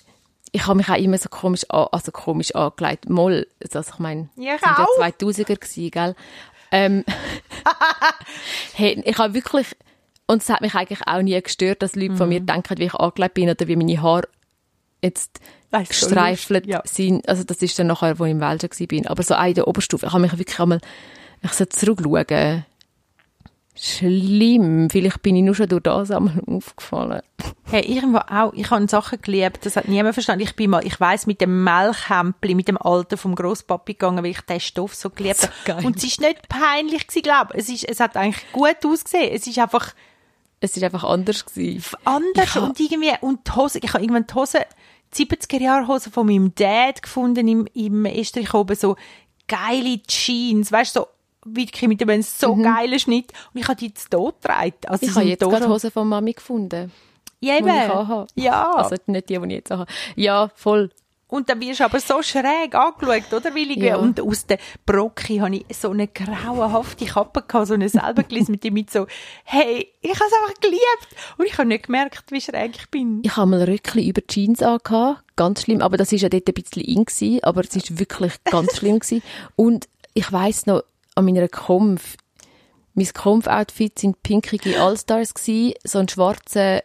[0.52, 3.10] ich habe mich auch immer so komisch, an, also komisch angelegt.
[3.10, 5.10] Moll, also ich meine, Ja, ich das sind ja auch.
[5.48, 6.16] 2000er gewesen, gell?
[6.72, 7.04] Ähm,
[8.74, 9.68] hey, ich habe wirklich,
[10.28, 12.18] und es hat mich eigentlich auch nie gestört, dass Leute Mhm.
[12.18, 14.28] von mir denken, wie ich angelegt bin oder wie meine Haare
[15.02, 15.40] jetzt
[15.72, 16.82] Das so gestreifelt ja.
[16.86, 17.28] sind.
[17.30, 19.12] Also das ist dann nachher, wo ich im Welschen war.
[19.12, 20.80] Aber so auch in der Oberstufe, ich habe mich wirklich einmal,
[21.42, 22.66] ich so zurückschauen,
[23.76, 24.90] schlimm.
[24.90, 27.22] Vielleicht bin ich nur schon durch das einmal aufgefallen.
[27.66, 28.54] Hey, irgendwo auch.
[28.54, 30.44] Ich habe Sachen geliebt, das hat niemand verstanden.
[30.44, 34.32] Ich bin mal, ich weiss, mit dem Melchhämpli, mit dem Alten vom Grosspapi gegangen, weil
[34.32, 35.54] ich den Stoff so geliebt So habe.
[35.66, 35.86] geil.
[35.86, 37.60] Und es ist nicht peinlich gewesen, glaube ich.
[37.60, 39.32] Es ist, es hat eigentlich gut ausgesehen.
[39.34, 39.94] Es ist einfach,
[40.60, 41.84] Es ist einfach anders gewesen.
[42.04, 44.60] anders ha- und irgendwie, und die Hose, ich habe irgendwann die Hose,
[45.14, 48.96] 70er Jahre Hose von meinem Dad gefunden im, im Estrich oben, so
[49.48, 51.08] geile Jeans, weißt du, so
[51.46, 54.74] wirklich mit einem so geilen Schnitt und ich habe die jetzt tot getragen.
[54.88, 55.10] Also Mhm.
[55.10, 56.92] Ich habe jetzt gerade Hose von Mami gefunden,
[57.40, 57.68] ja, die eben.
[58.36, 58.72] Ja.
[58.74, 59.86] Also nicht die, die ich jetzt habe.
[60.16, 60.90] Ja, voll.
[61.30, 63.54] Und dann wirst du aber so schräg angeschaut, oder?
[63.56, 63.98] Ich, Ja.
[63.98, 68.52] Und aus der Brocki habe ich so eine grauenhafte Kappe gehabt, so eine selber gelesen
[68.52, 69.08] mit dem mit so,
[69.44, 71.08] hey, ich habe es einfach geliebt.
[71.38, 73.22] Und ich habe nicht gemerkt, wie schräg ich bin.
[73.24, 75.24] Ich habe mal Röckli über Jeans angehabt.
[75.36, 75.82] Ganz schlimm.
[75.82, 79.00] Aber das war ja dort ein bisschen in gewesen, aber es war wirklich ganz schlimm
[79.00, 79.22] gewesen.
[79.58, 80.84] Und ich weiss noch,
[81.16, 82.16] an meiner Kampf,
[82.94, 86.82] mein Kampfoutfit sind pinkige Allstars gewesen, so ein schwarzer,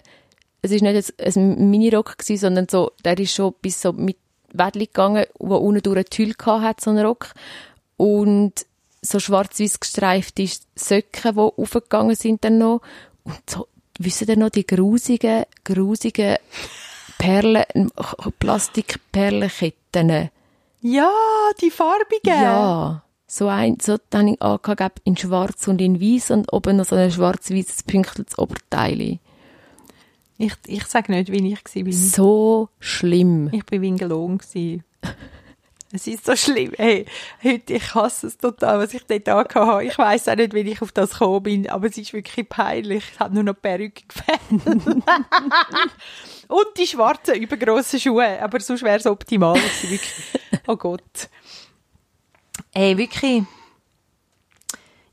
[0.62, 4.16] es ist nicht jetzt ein Minirock gewesen, sondern so, der ist schon bis so mit
[4.52, 7.32] Wädli gegangen, wo unten durch eine Tüll hat, so ein Rock.
[7.96, 8.66] Und
[9.00, 12.80] so schwarz-weiß gestreifte Söcken, die aufgegangen sind dann noch.
[13.24, 13.66] Und so,
[13.98, 16.36] wisst ihr noch, die grusigen, grusigen
[17.18, 17.90] Perlen,
[18.38, 20.30] Plastikperlenketten.
[20.80, 21.12] Ja,
[21.60, 22.42] die farbigen.
[22.42, 23.04] Ja.
[23.26, 26.96] So ein, so dann ich angegeben in schwarz und in weiß und oben noch so
[26.96, 29.18] ein schwarz-weißes Pünktels Oberteil.
[30.42, 31.92] Ich, ich sage nicht, wie ich war.
[31.92, 33.48] So schlimm.
[33.52, 34.38] Ich war Wingelohn.
[34.38, 34.83] gsi.
[35.94, 36.72] Es ist so schlimm.
[36.78, 37.05] Hey,
[37.44, 40.81] heute, ich hasse es total, was ich dort angehabt Ich weiss auch nicht, wie ich
[40.81, 43.05] auf das gekommen bin, aber es ist wirklich peinlich.
[43.12, 44.66] Ich habe nur noch Perücke gefällt.
[46.48, 48.42] Und die schwarzen, übergrossen Schuhe.
[48.42, 49.61] Aber sonst wäre es optimal.
[50.66, 51.28] Oh Gott.
[52.72, 53.44] Hey, wirklich.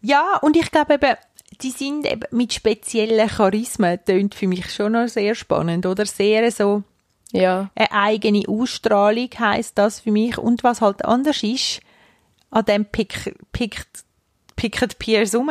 [0.02, 1.18] Ja, und ich glaube eben,
[1.62, 6.06] die sind eben mit speziellen Charismen, tönt für mich schon noch sehr spannend, oder?
[6.06, 6.84] Sehr so,
[7.32, 7.70] Ja.
[7.76, 10.38] eine eigene Ausstrahlung heisst das für mich.
[10.38, 11.82] Und was halt anders ist,
[12.52, 13.88] an dem pickt, pickt,
[14.56, 15.50] pickt Piers um.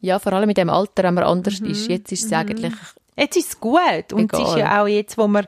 [0.00, 1.70] Ja, vor allem mit dem Alter, wenn man anders Mhm.
[1.70, 1.88] ist.
[1.88, 2.72] Jetzt ist es eigentlich,
[3.16, 4.12] Jetzt ist es gut.
[4.14, 4.58] Und es ist Egal.
[4.60, 5.46] ja auch jetzt, wo wir,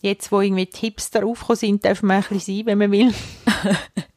[0.00, 3.12] jetzt, wo irgendwie die Hipster aufgekommen sind, darf man ein bisschen sein, wenn man will.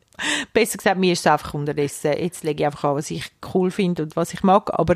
[0.54, 2.14] Besser gesagt, mir ist es einfach unterdessen.
[2.14, 4.78] Jetzt lege ich einfach an, was ich cool finde und was ich mag.
[4.78, 4.96] Aber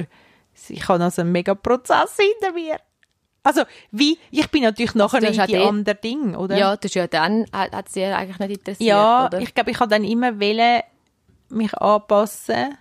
[0.69, 2.77] ich habe also einen mega Prozess hinter mir.
[3.43, 6.57] Also, wie, ich bin natürlich nachher du nicht die anderen Dinge, oder?
[6.57, 9.39] ja, das ist ja dann, hat, sie ja eigentlich nicht interessiert, Ja, oder?
[9.39, 10.81] ich glaube, ich habe dann immer wollen,
[11.49, 12.77] mich anpassen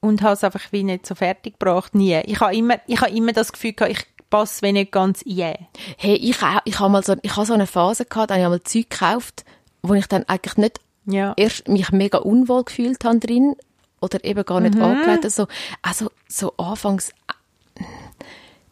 [0.00, 1.94] und habe es einfach wie nicht so fertig gebracht.
[1.94, 2.20] Nie.
[2.24, 5.54] Ich habe immer, ich habe immer das Gefühl gehabt, ich passe wenn nicht ganz ein.
[5.96, 8.48] Hey, ich, ich habe mal so, ich habe so eine Phase gehabt, da habe ich
[8.48, 9.44] mal Zeug gekauft,
[9.82, 11.34] wo ich dann eigentlich nicht Ja.
[11.36, 13.56] erst mich mega unwohl gefühlt habe drin
[14.00, 15.24] oder eben gar nicht angelegt.
[15.24, 15.46] Also,
[15.82, 17.12] also so anfangs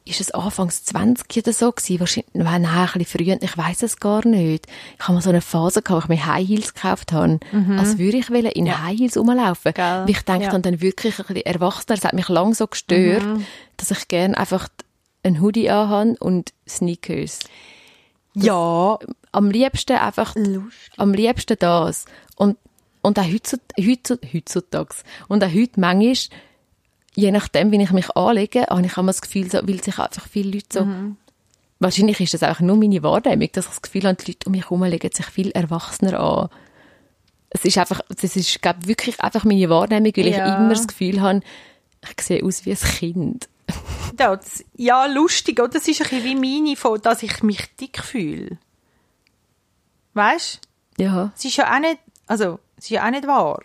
[0.07, 1.99] ist es anfangs 20 oder so gewesen?
[2.01, 4.67] Wahrscheinlich, nein, ein bisschen früher, ich weiß es gar nicht.
[4.99, 7.41] Ich habe mal so eine Phase gehabt, wo ich mir High Heels gekauft habe,
[7.79, 9.73] als würde ich in High Heels rumlaufen.
[9.75, 10.51] Weil ich denke Ja.
[10.51, 11.97] dann, dann wirklich ein bisschen erwachsener.
[11.97, 13.25] Es hat mich lang so gestört,
[13.79, 14.69] dass ich gerne einfach
[15.23, 17.39] einen Hoodie anhabe und Sneakers.
[18.35, 18.99] Ja.
[19.35, 20.35] Am liebsten einfach,
[20.97, 22.05] am liebsten das.
[22.37, 22.57] Und,
[23.03, 24.95] und auch heutzutage, heutzutage, heutzutage,
[25.29, 26.17] und auch heute manchmal,
[27.15, 30.27] je nachdem, wie ich mich anlege, habe ich immer das Gefühl, so, weil sich einfach
[30.29, 30.87] viele Leute so,
[31.81, 34.53] wahrscheinlich ist das auch nur meine Wahrnehmung, dass ich das Gefühl habe, die Leute um
[34.53, 36.49] mich herum legen sich viel erwachsener an.
[37.51, 40.45] Es ist einfach, das ist, glaube ich, wirklich einfach meine Wahrnehmung, weil ich Ja.
[40.57, 41.41] immer das Gefühl habe,
[42.03, 43.49] ich sehe aus wie ein Kind.
[44.17, 45.69] Das, ja, lustig, oder?
[45.71, 48.59] Das ist ein bisschen wie meine, von, dass ich mich dick fühle.
[50.15, 50.61] Weißt
[50.97, 51.33] Ja.
[51.37, 53.61] Es ist ja auch nicht, also, es ist ja auch nicht wahr.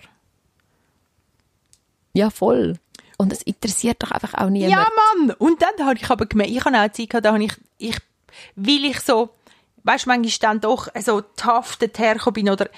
[2.13, 2.77] Ja, voll.
[3.17, 4.71] Und es interessiert doch einfach auch niemand.
[4.71, 5.31] Ja, Mann!
[5.37, 7.97] Und dann habe ich aber gemerkt, ich habe auch Zeit gehabt, da habe ich, ich,
[8.55, 9.29] weil ich so,
[9.83, 12.69] weißt du, manchmal dann doch so tahaftet hergekommen bin, oder,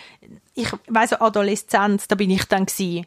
[0.54, 3.06] ich weiss so, Adoleszenz, da bin ich dann gewesen.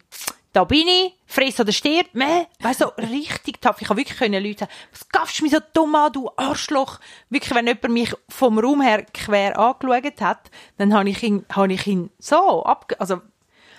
[0.55, 3.83] Da bin ich, friss oder stirb, meh, weißt so richtig taff.
[3.83, 7.01] Ich habe wirklich können Leute sagen, was gaffst du mich so dumm an, du Arschloch?
[7.29, 11.73] Wirklich, wenn jemand mich vom Raum her quer angeschaut hat, dann habe ich ihn, habe
[11.73, 13.21] ich ihn so abge, also,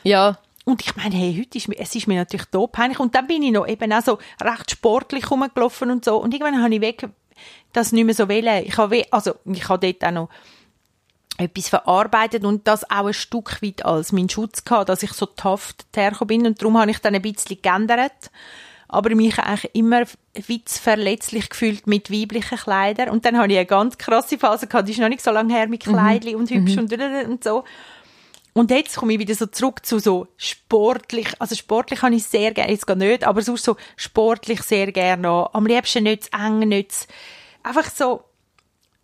[0.04, 0.38] Ja.
[0.66, 3.00] und ich meine, hey, heute ist mir, es ist mir natürlich top peinlich.
[3.00, 6.18] Und dann bin ich noch eben auch so recht sportlich rumgelaufen und so.
[6.18, 7.08] Und irgendwann habe ich weg,
[7.72, 8.66] das nicht mehr so wollen.
[8.66, 10.30] Ich habe, also, ich habe dort auch noch
[11.38, 15.26] etwas verarbeitet und das auch ein Stück weit als mein Schutz gehabt, dass ich so
[15.26, 16.48] taft hergekommen bin.
[16.48, 18.32] Und darum habe ich dann ein bisschen geändert.
[18.88, 20.04] Aber mich eigentlich immer
[20.48, 23.10] witz verletzlich gefühlt mit weiblichen Kleidern.
[23.10, 25.54] Und dann habe ich eine ganz krasse Phase gehabt, die ist noch nicht so lange
[25.54, 27.64] her mit Kleidli und hübsch und, und so.
[28.58, 32.54] Und jetzt komme ich wieder so zurück zu so sportlich, also sportlich habe ich sehr
[32.54, 35.54] gerne, jetzt gar nicht, aber sonst so sportlich sehr gerne.
[35.54, 37.06] Am liebsten nicht zu eng, nicht zu,
[37.64, 38.24] einfach so,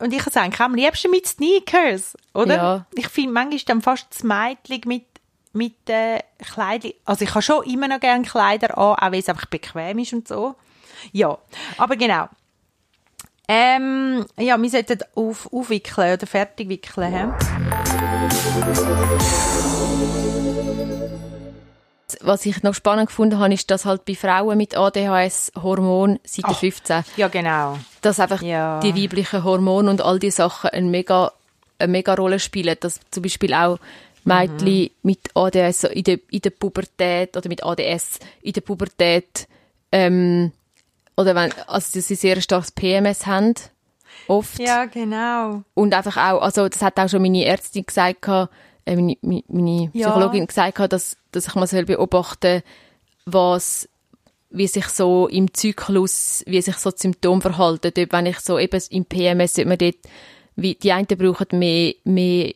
[0.02, 2.56] und ich kann sagen, am liebsten mit Sneakers, oder?
[2.56, 2.86] Ja.
[2.96, 5.06] Ich finde manchmal dann fast das Mädchen mit,
[5.54, 9.30] mit äh, Kleidern, also ich habe schon immer noch gerne Kleider an, auch wenn es
[9.30, 10.56] einfach bequem ist und so.
[11.12, 11.38] Ja,
[11.78, 12.28] aber genau.
[13.48, 17.34] Ähm, ja, wir sollten auf, aufwickeln oder fertig wickeln.
[20.16, 20.20] He?
[22.21, 26.47] Was ich noch spannend gefunden habe, ist, dass halt bei Frauen mit ADHS Hormon Seite
[26.52, 27.78] Ach, 15, Ja, genau.
[28.02, 28.80] dass einfach Ja.
[28.82, 31.32] die weiblichen Hormone und all die Sachen eine mega,
[31.80, 32.76] eine mega Rolle spielen.
[32.80, 33.78] Dass zum Beispiel auch
[34.24, 34.89] Mädchen Mhm.
[35.04, 39.47] mit ADS so in der, in der Pubertät oder mit ADS in der Pubertät
[39.91, 40.52] ähm,
[41.17, 43.54] oder wenn, also dass sie sehr starkes PMS haben,
[44.28, 44.60] oft.
[44.60, 45.63] Ja, genau.
[45.74, 49.89] Und einfach auch, also das hat auch schon meine Ärztin gesagt, äh, meine, meine, meine
[49.93, 50.10] Ja.
[50.12, 52.63] Psychologin gesagt, dass, dass ich mal soll beobachten
[53.26, 53.88] was
[54.54, 57.91] wie sich so im Zyklus, wie sich so die Symptome verhalten.
[57.96, 59.96] Dort, wenn ich so eben im PMS, sollte man dort,
[60.58, 62.54] wie, die einen brauchen mehr, mehr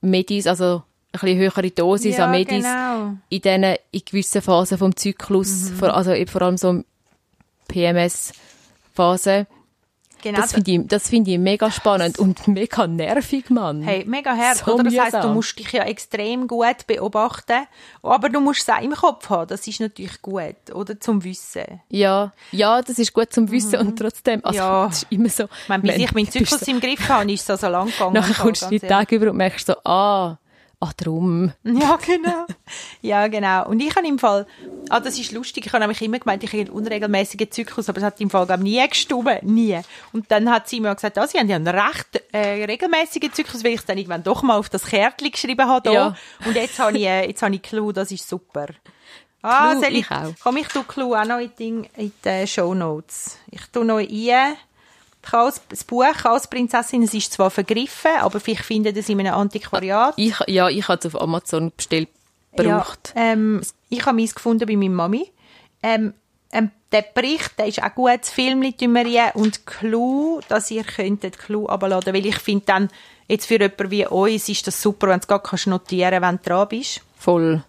[0.00, 0.82] Medis, also
[1.12, 3.16] ein bisschen höhere Dosis Ja, an Medis genau.
[3.28, 5.76] in diesen, in gewissen Phasen vom Zyklus, Mhm.
[5.76, 6.84] vor, also eben vor allem so
[7.68, 9.46] PMS-Phase.
[10.22, 10.40] Genau.
[10.40, 13.82] Das finde ich, das finde ich mega spannend und mega nervig, Mann.
[13.82, 14.84] Hey, mega hart, So oder?
[14.84, 17.66] Das heisst, du musst dich ja extrem gut beobachten,
[18.02, 19.48] aber du musst es auch im Kopf haben.
[19.48, 20.98] Das ist natürlich gut, oder?
[20.98, 21.80] Zum Wissen.
[21.88, 24.64] Ja, ja, das ist gut zum Wissen und trotzdem, also, Mhm.
[24.64, 24.86] Ja.
[24.86, 25.44] das ist immer so.
[25.44, 27.86] Ich meine, bis wenn- ich meinen Zyklus so, im Griff habe, ist es so lang
[27.90, 28.14] gegangen.
[28.14, 28.80] Nachher kommst du die.
[28.80, 30.36] Tage über und merkst so, ah,
[30.82, 31.52] ach drum.
[31.64, 32.46] Ja, genau.
[33.02, 33.68] Ja, genau.
[33.68, 34.46] Und ich habe im Fall,
[34.88, 37.98] ah, das ist lustig, ich habe nämlich immer gemeint, ich habe einen unregelmäßigen Zyklus, aber
[37.98, 39.80] es hat im Fall glaub, nie gestummen, nie.
[40.12, 43.64] Und dann hat sie mir gesagt, ah, sie haben ja einen recht äh, regelmäßigen Zyklus,
[43.64, 45.88] weil ich dann irgendwann doch mal auf das Kärtchen geschrieben habe.
[45.88, 45.92] da.
[45.92, 46.16] Ja.
[46.44, 48.66] Und jetzt habe ich, äh, jetzt habe ich Clou, das ist super.
[49.42, 50.32] Ah, Clou, ich, ich auch.
[50.42, 53.38] Komm, ich tue Clou auch noch in, die in die Show Notes.
[53.50, 54.56] Ich tue noch ein,
[55.22, 60.14] Chaos, das Buch Chaosprinzessin, es ist zwar vergriffen, aber vielleicht findet es in einem Antiquariat.
[60.16, 62.08] Ich, ja, ich habe es auf Amazon bestellt,
[62.56, 63.12] gebraucht.
[63.14, 65.30] Ja, ähm, ich habe meins gefunden bei meiner Mami.
[65.82, 66.14] Ähm,
[66.52, 68.62] ähm, der Bericht, der ist auch gut, das Film
[69.34, 72.88] und Clou, dass ihr könntet Clou abladen, weil ich finde dann,
[73.28, 76.36] jetzt für jemanden wie uns ist das super, wenn du es gerade kannst notieren wenn
[76.36, 77.00] du dran bist.
[77.16, 77.64] Voll.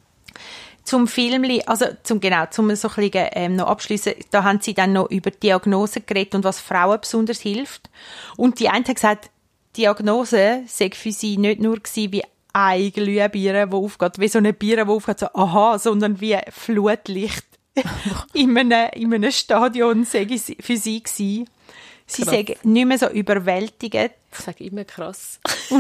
[0.84, 4.74] Zum Filmli, also zum genau, zum so ein bisschen, ähm, noch abschließen, da haben sie
[4.74, 7.90] dann noch über Diagnosen geredet und was Frauen besonders hilft.
[8.36, 9.30] Und die eine hat gesagt,
[9.78, 14.54] Diagnose sei für sie nicht nur gewesen wie eine Glühbirne, die aufgeht, wie so eine
[14.54, 17.46] Birne, die aufgeht, so, aha, sondern wie Flutlicht
[18.34, 20.28] in einem, in einem Stadion sei
[20.60, 21.50] für sie gewesen.
[22.06, 22.34] Sie Krass.
[22.34, 24.12] sagen nicht mehr so überwältigend.
[24.32, 25.40] Ich sage immer krass.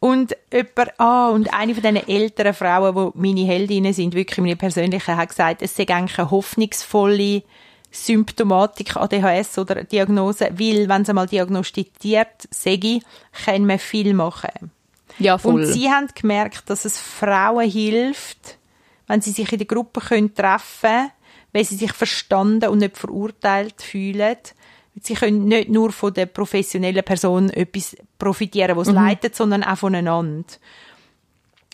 [0.00, 4.56] Und jemand, ah, und eine von diesen älteren Frauen, die meine Heldinnen sind, wirklich meine
[4.56, 7.42] persönlichen, hat gesagt, es sei eigentlich eine hoffnungsvolle
[7.90, 13.00] Symptomatik ADHS oder Diagnose, weil, wenn sie mal diagnostiziert sei,
[13.44, 14.70] kann man viel machen.
[15.18, 15.54] Ja, voll.
[15.54, 18.58] Und sie haben gemerkt, dass es Frauen hilft,
[19.06, 21.10] wenn sie sich in der Gruppe können treffen können,
[21.52, 24.36] weil sie sich verstanden und nicht verurteilt fühlen.
[25.02, 30.44] Sie können nicht nur von der professionellen Person etwas profitieren, was leitet, sondern auch voneinander.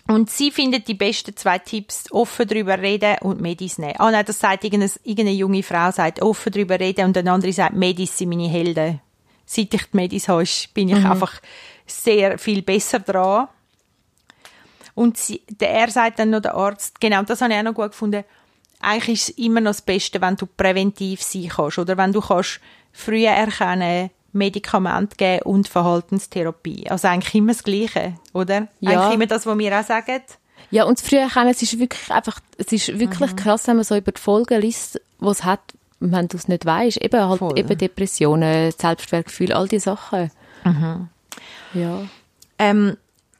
[0.08, 3.94] Und sie findet die besten zwei Tipps, offen darüber reden und Medis nehmen.
[3.98, 7.52] Ah nein, das sagt irgendeine, irgendeine junge Frau, sagt offen darüber reden und eine andere
[7.52, 9.00] sagt, Medis sind meine Helden.
[9.44, 11.40] Seit ich die Medis habe, bin ich einfach
[11.86, 13.48] sehr viel besser dran.
[14.94, 17.74] Und sie, der, er sagt dann noch, der Arzt, genau, das habe ich auch noch
[17.74, 18.24] gut gefunden,
[18.80, 22.20] eigentlich ist es immer noch das Beste, wenn du präventiv sein kannst oder wenn du
[22.20, 22.60] kannst
[22.96, 26.88] früher erkennen, Medikamente geben und Verhaltenstherapie.
[26.90, 28.68] Also eigentlich immer das Gleiche, oder?
[28.80, 28.90] Ja.
[29.00, 30.22] Eigentlich immer das, was wir auch sagen.
[30.70, 33.36] Ja, und das früher kommen, es ist wirklich einfach, es ist wirklich Mhm.
[33.36, 35.60] krass, wenn man so über die Folgen liest, was es hat,
[36.00, 36.98] wenn du es nicht weißt.
[37.02, 37.58] Eben halt, Voll.
[37.58, 40.30] eben Depressionen, Selbstwertgefühl, all die Sachen.
[40.64, 41.08] Mhm.
[41.74, 42.00] Ja.
[42.58, 42.96] Ähm,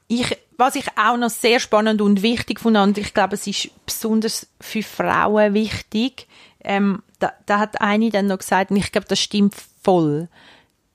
[0.07, 3.69] ich, was ich auch noch sehr spannend und wichtig fand, und ich glaube, es ist
[3.85, 6.27] besonders für Frauen wichtig,
[6.63, 10.27] ähm, da, da hat eine dann noch gesagt, und ich glaube, das stimmt voll.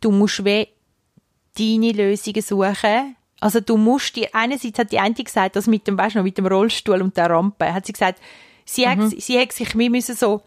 [0.01, 0.69] Du musst wie
[1.59, 3.17] deine Lösungen suchen.
[3.41, 6.25] Also du musst dir, einerseits hat die eine gesagt, das mit dem, weißt du noch,
[6.25, 8.21] mit dem Rollstuhl und der Rampe, hat sie gesagt,
[8.65, 10.43] sie, hat, sie hat sich, wir müssen so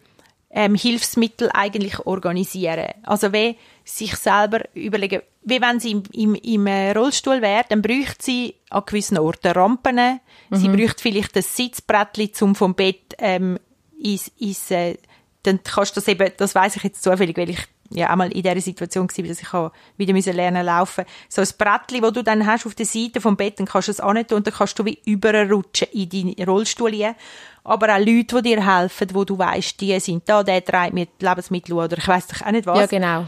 [0.50, 2.88] ähm, Hilfsmittel eigentlich organisieren.
[3.04, 7.82] Also wie sich selber überlegen, wie wenn sie im, im, im äh, Rollstuhl wäre, dann
[7.82, 10.22] bräuchte sie an gewissen Orten Rampen,
[10.52, 13.60] sie bräuchte vielleicht ein Sitzbrettchen zum vom Bett ähm,
[14.02, 14.98] ins, ins äh,
[15.46, 18.32] dann kannst du das eben, das weiß ich jetzt zufällig, weil ich ja auch mal
[18.32, 21.06] in dieser Situation war, dass ich auch wieder müssen lernen laufen.
[21.30, 23.92] So ein Brettchen, das du dann hast auf der Seite vom Bett, dann kannst du
[23.92, 27.16] es annehmen und dann kannst du wie überrutschen in deinen Rollstuhl rein.
[27.64, 31.08] Aber auch Leute, die dir helfen, wo du weißt, die sind da, der trägt mir
[31.20, 32.80] Lebensmittel oder ich weiß doch auch nicht was.
[32.80, 33.26] Ja, genau.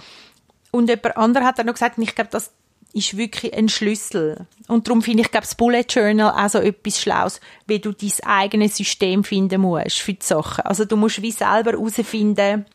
[0.72, 2.51] Und jemand anderer hat dann noch gesagt, und ich glaube, das
[2.97, 4.47] ist wirklich ein Schlüssel.
[4.67, 8.11] Und darum finde ich, glaube das Bullet Journal auch so etwas Schlaues, wie du dein
[8.25, 10.65] eigenes System finden musst für die Sachen.
[10.65, 12.65] Also du musst wie selber herausfinden,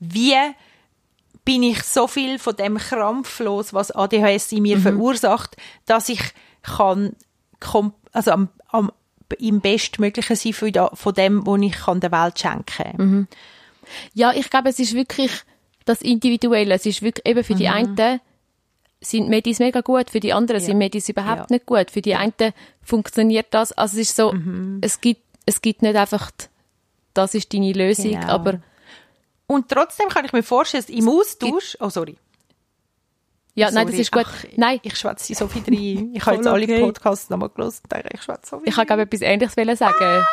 [0.00, 0.34] wie
[1.44, 6.20] bin ich so viel von dem Krampf los, was ADHS in mir verursacht, dass ich
[6.62, 7.14] kann,
[8.12, 8.92] also am, am,
[9.38, 13.28] im bestmöglichen sein von, da- von dem, was ich kann der Welt schenken kann.
[14.12, 15.30] Ja, ich glaube, es ist wirklich
[15.86, 16.74] das Individuelle.
[16.74, 17.58] Es ist wirklich eben für Mhm.
[17.58, 17.96] die einen
[19.00, 21.46] sind Medis mega gut, für die anderen sind Medis überhaupt Ja.
[21.50, 21.90] nicht gut.
[21.90, 22.32] Für die einen
[22.82, 23.72] funktioniert das.
[23.72, 24.78] Also es ist so, Mhm.
[24.82, 26.46] es gibt, es gibt nicht einfach, die-
[27.14, 28.26] das ist deine Lösung, Genau.
[28.26, 28.60] aber
[29.50, 32.16] Und trotzdem kann ich mir vorstellen, dass im Austausch, oh sorry,
[33.54, 34.02] ja, nein, das Sorry.
[34.02, 34.26] ist gut.
[34.26, 36.10] Ach, nein, ich schwätze so viel rein.
[36.14, 36.80] Ich habe jetzt alle okay.
[36.80, 40.24] Podcasts nochmal gelesen und denke, ich schwätze so viel ich habe glaube etwas Ähnliches sagen.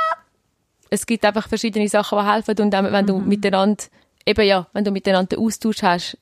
[0.89, 3.27] Es gibt einfach verschiedene Sachen, die helfen und dann, wenn du Mhm.
[3.27, 3.83] miteinander,
[4.25, 6.17] eben ja, wenn du miteinander Austausch hast,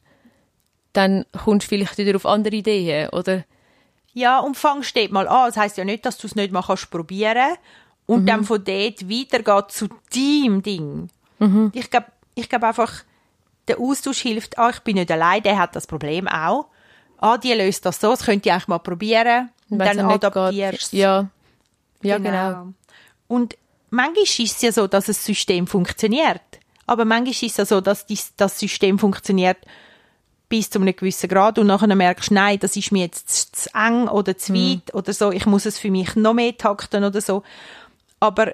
[0.93, 3.43] dann kommst du vielleicht wieder auf andere Ideen, oder?
[4.13, 5.47] Ja, und fangst dort mal an.
[5.47, 7.57] Das heisst ja nicht, dass du es nicht mal kannst probieren
[8.05, 8.25] und Mhm.
[8.27, 11.09] dann von dort weitergeht zu deinem Ding.
[11.39, 11.71] Mhm.
[11.73, 13.03] Ich glaube ich glaub einfach,
[13.67, 16.65] der Austausch hilft, ah, ich bin nicht allein, der hat das Problem auch.
[17.17, 19.49] Ah, die löst das so, das könnt ihr eigentlich mal probieren.
[19.69, 20.99] Und Wenn's dann adaptierst geht.
[20.99, 21.29] Ja.
[22.01, 22.73] Ja, genau.
[23.27, 23.55] Und
[23.89, 26.41] manchmal ist es ja so, dass das System funktioniert.
[26.85, 29.57] Aber manchmal ist es ja so, dass das System funktioniert
[30.49, 34.07] bis zu einem gewissen Grad und nachher merkst nein, das ist mir jetzt zu, eng
[34.07, 37.43] oder zu weit oder so, ich muss es für mich noch mehr takten oder so.
[38.19, 38.53] Aber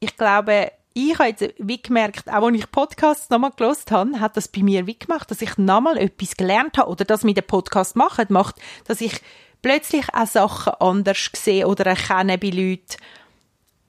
[0.00, 4.36] ich glaube, ich habe jetzt wie gemerkt, auch als ich Podcasts nochmal gelost habe, hat
[4.36, 7.44] das bei mir wie gemacht, dass ich nochmal etwas gelernt habe oder das mit dem
[7.46, 8.56] Podcast machen macht,
[8.86, 9.20] dass ich
[9.62, 12.96] plötzlich auch Sachen anders sehe oder erkenne bei Leuten,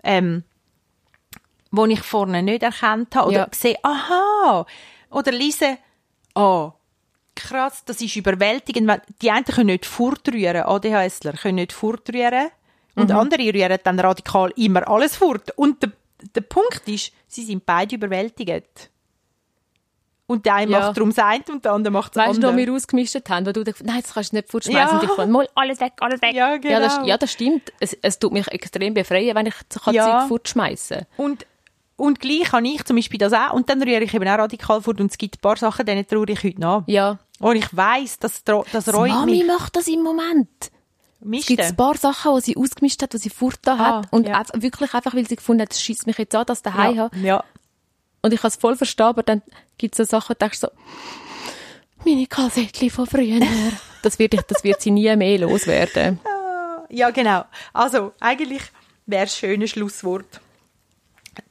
[0.04, 0.44] ähm,
[1.72, 3.48] wo ich vorne nicht erkannt habe oder Ja.
[3.54, 4.66] sehe, aha,
[5.10, 5.78] oder lese,
[6.36, 6.72] ah,
[7.40, 8.88] krass, das ist überwältigend.
[8.88, 12.50] weil Die einen können nicht fortrühren, ADHSler können nicht fortrühren
[12.96, 15.52] und andere rühren dann radikal immer alles fort.
[15.56, 15.92] Und der,
[16.36, 18.90] der Punkt ist, sie sind beide überwältigt.
[20.28, 20.80] Und der eine Ja.
[20.80, 22.52] macht darum das eine und der andere macht das Weißt du, andere.
[22.52, 24.98] noch wir ausgemistet haben, wo du denkst, nein, das kannst du nicht fortschmeißen.
[24.98, 25.00] Ja.
[25.00, 26.36] Und ich fand, mal alles weg, alles weg.
[26.36, 27.08] Ja, Ja, das, genau.
[27.08, 27.74] ja, das stimmt.
[27.80, 30.20] Es, es tut mich extrem befreien, wenn ich so kann Ja.
[30.20, 31.48] Zeug fortschmeißen Und,
[32.00, 33.54] und gleich habe ich zum Beispiel das auch.
[33.54, 35.00] Und dann rühre ich eben auch radikal fort.
[35.00, 36.84] Und es gibt ein paar Sachen, denen traue ich heute nach.
[36.88, 37.20] Ja.
[37.40, 39.48] Und ich weiss, dass das, reut Mami mich.
[39.48, 40.50] macht das im Moment.
[41.22, 41.48] Es Miste.
[41.56, 44.12] gibt ein paar Sachen, die sie ausgemischt hat, die sie fortgetan Ah, hat.
[44.14, 44.44] Und ja.
[44.54, 47.04] wirklich einfach, weil sie gefunden hat, es schießt mich jetzt an, das daheim ja.
[47.04, 47.18] habe.
[47.20, 47.44] ja.
[48.22, 49.42] Und ich kann es voll verstehen, aber dann
[49.78, 50.74] gibt es so Sachen, da denkst du so,
[52.06, 53.40] meine Kassettchen von früher.
[54.04, 56.20] das, wird, ich- das wird sie nie mehr loswerden.
[56.90, 57.46] Ja, genau.
[57.74, 58.64] Also, eigentlich
[59.06, 60.42] wäre es ein schönes Schlusswort.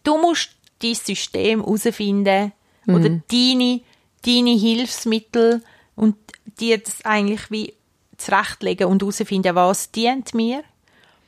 [0.05, 0.51] Du musst
[0.81, 2.53] dein System herausfinden
[2.87, 3.81] oder deine,
[4.25, 5.63] deine Hilfsmittel
[5.97, 6.17] und
[6.61, 7.75] dir das eigentlich wie
[8.17, 10.63] zurechtlegen und herausfinden, was dient mir.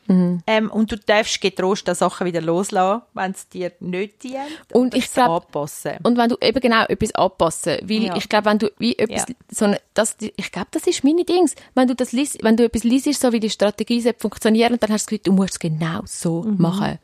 [0.08, 4.40] Ähm, und du darfst getrost die Sachen wieder loslassen, wenn es dir nicht dient.
[4.72, 5.98] Und ich es glaub- anpassen.
[6.02, 8.16] Und wenn du eben genau etwas anpassen, weil Ja.
[8.16, 9.34] ich glaube, wenn du wie etwas, Ja.
[9.52, 11.54] so eine, das, ich glaube, das ist meine Dings.
[11.76, 14.90] Wenn du das liest, wenn du etwas liest, so wie die Strategie soll funktionieren, dann
[14.90, 16.98] hast du das Gefühl, du musst es genau so machen.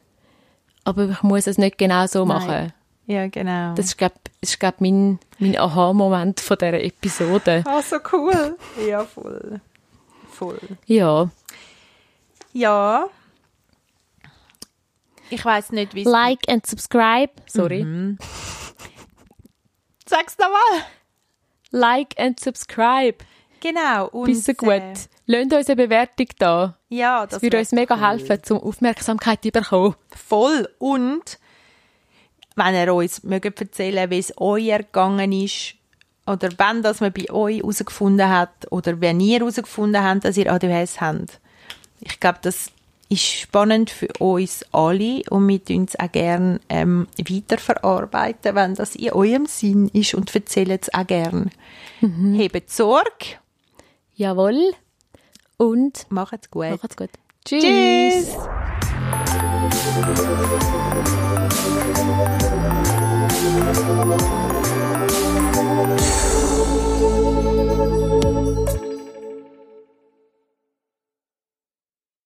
[0.86, 2.46] Aber ich muss es nicht genau so machen.
[2.46, 2.72] Nein.
[3.06, 3.74] Ja, genau.
[3.74, 7.64] Das ist, glaube ich, glaub, mein, mein Aha-Moment von dieser Episode.
[7.66, 8.56] ah, so cool.
[8.88, 9.60] Ja, voll.
[10.30, 10.60] Voll.
[10.86, 11.28] Ja.
[12.52, 13.06] Ja.
[15.28, 17.32] Ich weiß nicht, wie es Like and subscribe.
[17.46, 17.82] Sorry.
[17.82, 18.18] Mhm.
[20.08, 20.84] Sag's nochmal.
[21.72, 23.24] Like and subscribe.
[23.58, 24.06] Genau.
[24.10, 24.68] Und, Bis gut.
[24.68, 24.94] äh,
[25.26, 26.76] Lasst uns eine Bewertung da.
[26.88, 28.08] ja, Das das würde uns mega cool.
[28.08, 29.94] helfen, zum Aufmerksamkeit zu bekommen.
[30.10, 30.68] Voll.
[30.78, 31.38] Und
[32.54, 35.74] wenn ihr uns mögt erzählen, wie es euch ergangen ist,
[36.26, 40.52] oder wenn das man bei euch herausgefunden hat, oder wenn ihr herausgefunden habt, dass ihr
[40.52, 41.40] ADHS habt.
[42.00, 42.70] Ich glaube, das
[43.08, 48.96] ist spannend für uns alle und wir tun es auch gerne ähm, weiterverarbeiten, wenn das
[48.96, 51.50] in eurem Sinn ist und erzählen es auch gerne.
[52.00, 53.36] Hebt Sorge,
[54.14, 54.72] Jawohl
[55.56, 56.70] und macht's gut.
[56.70, 57.10] Macht's gut.
[57.44, 57.62] Tschüss.
[57.62, 58.36] Tschüss.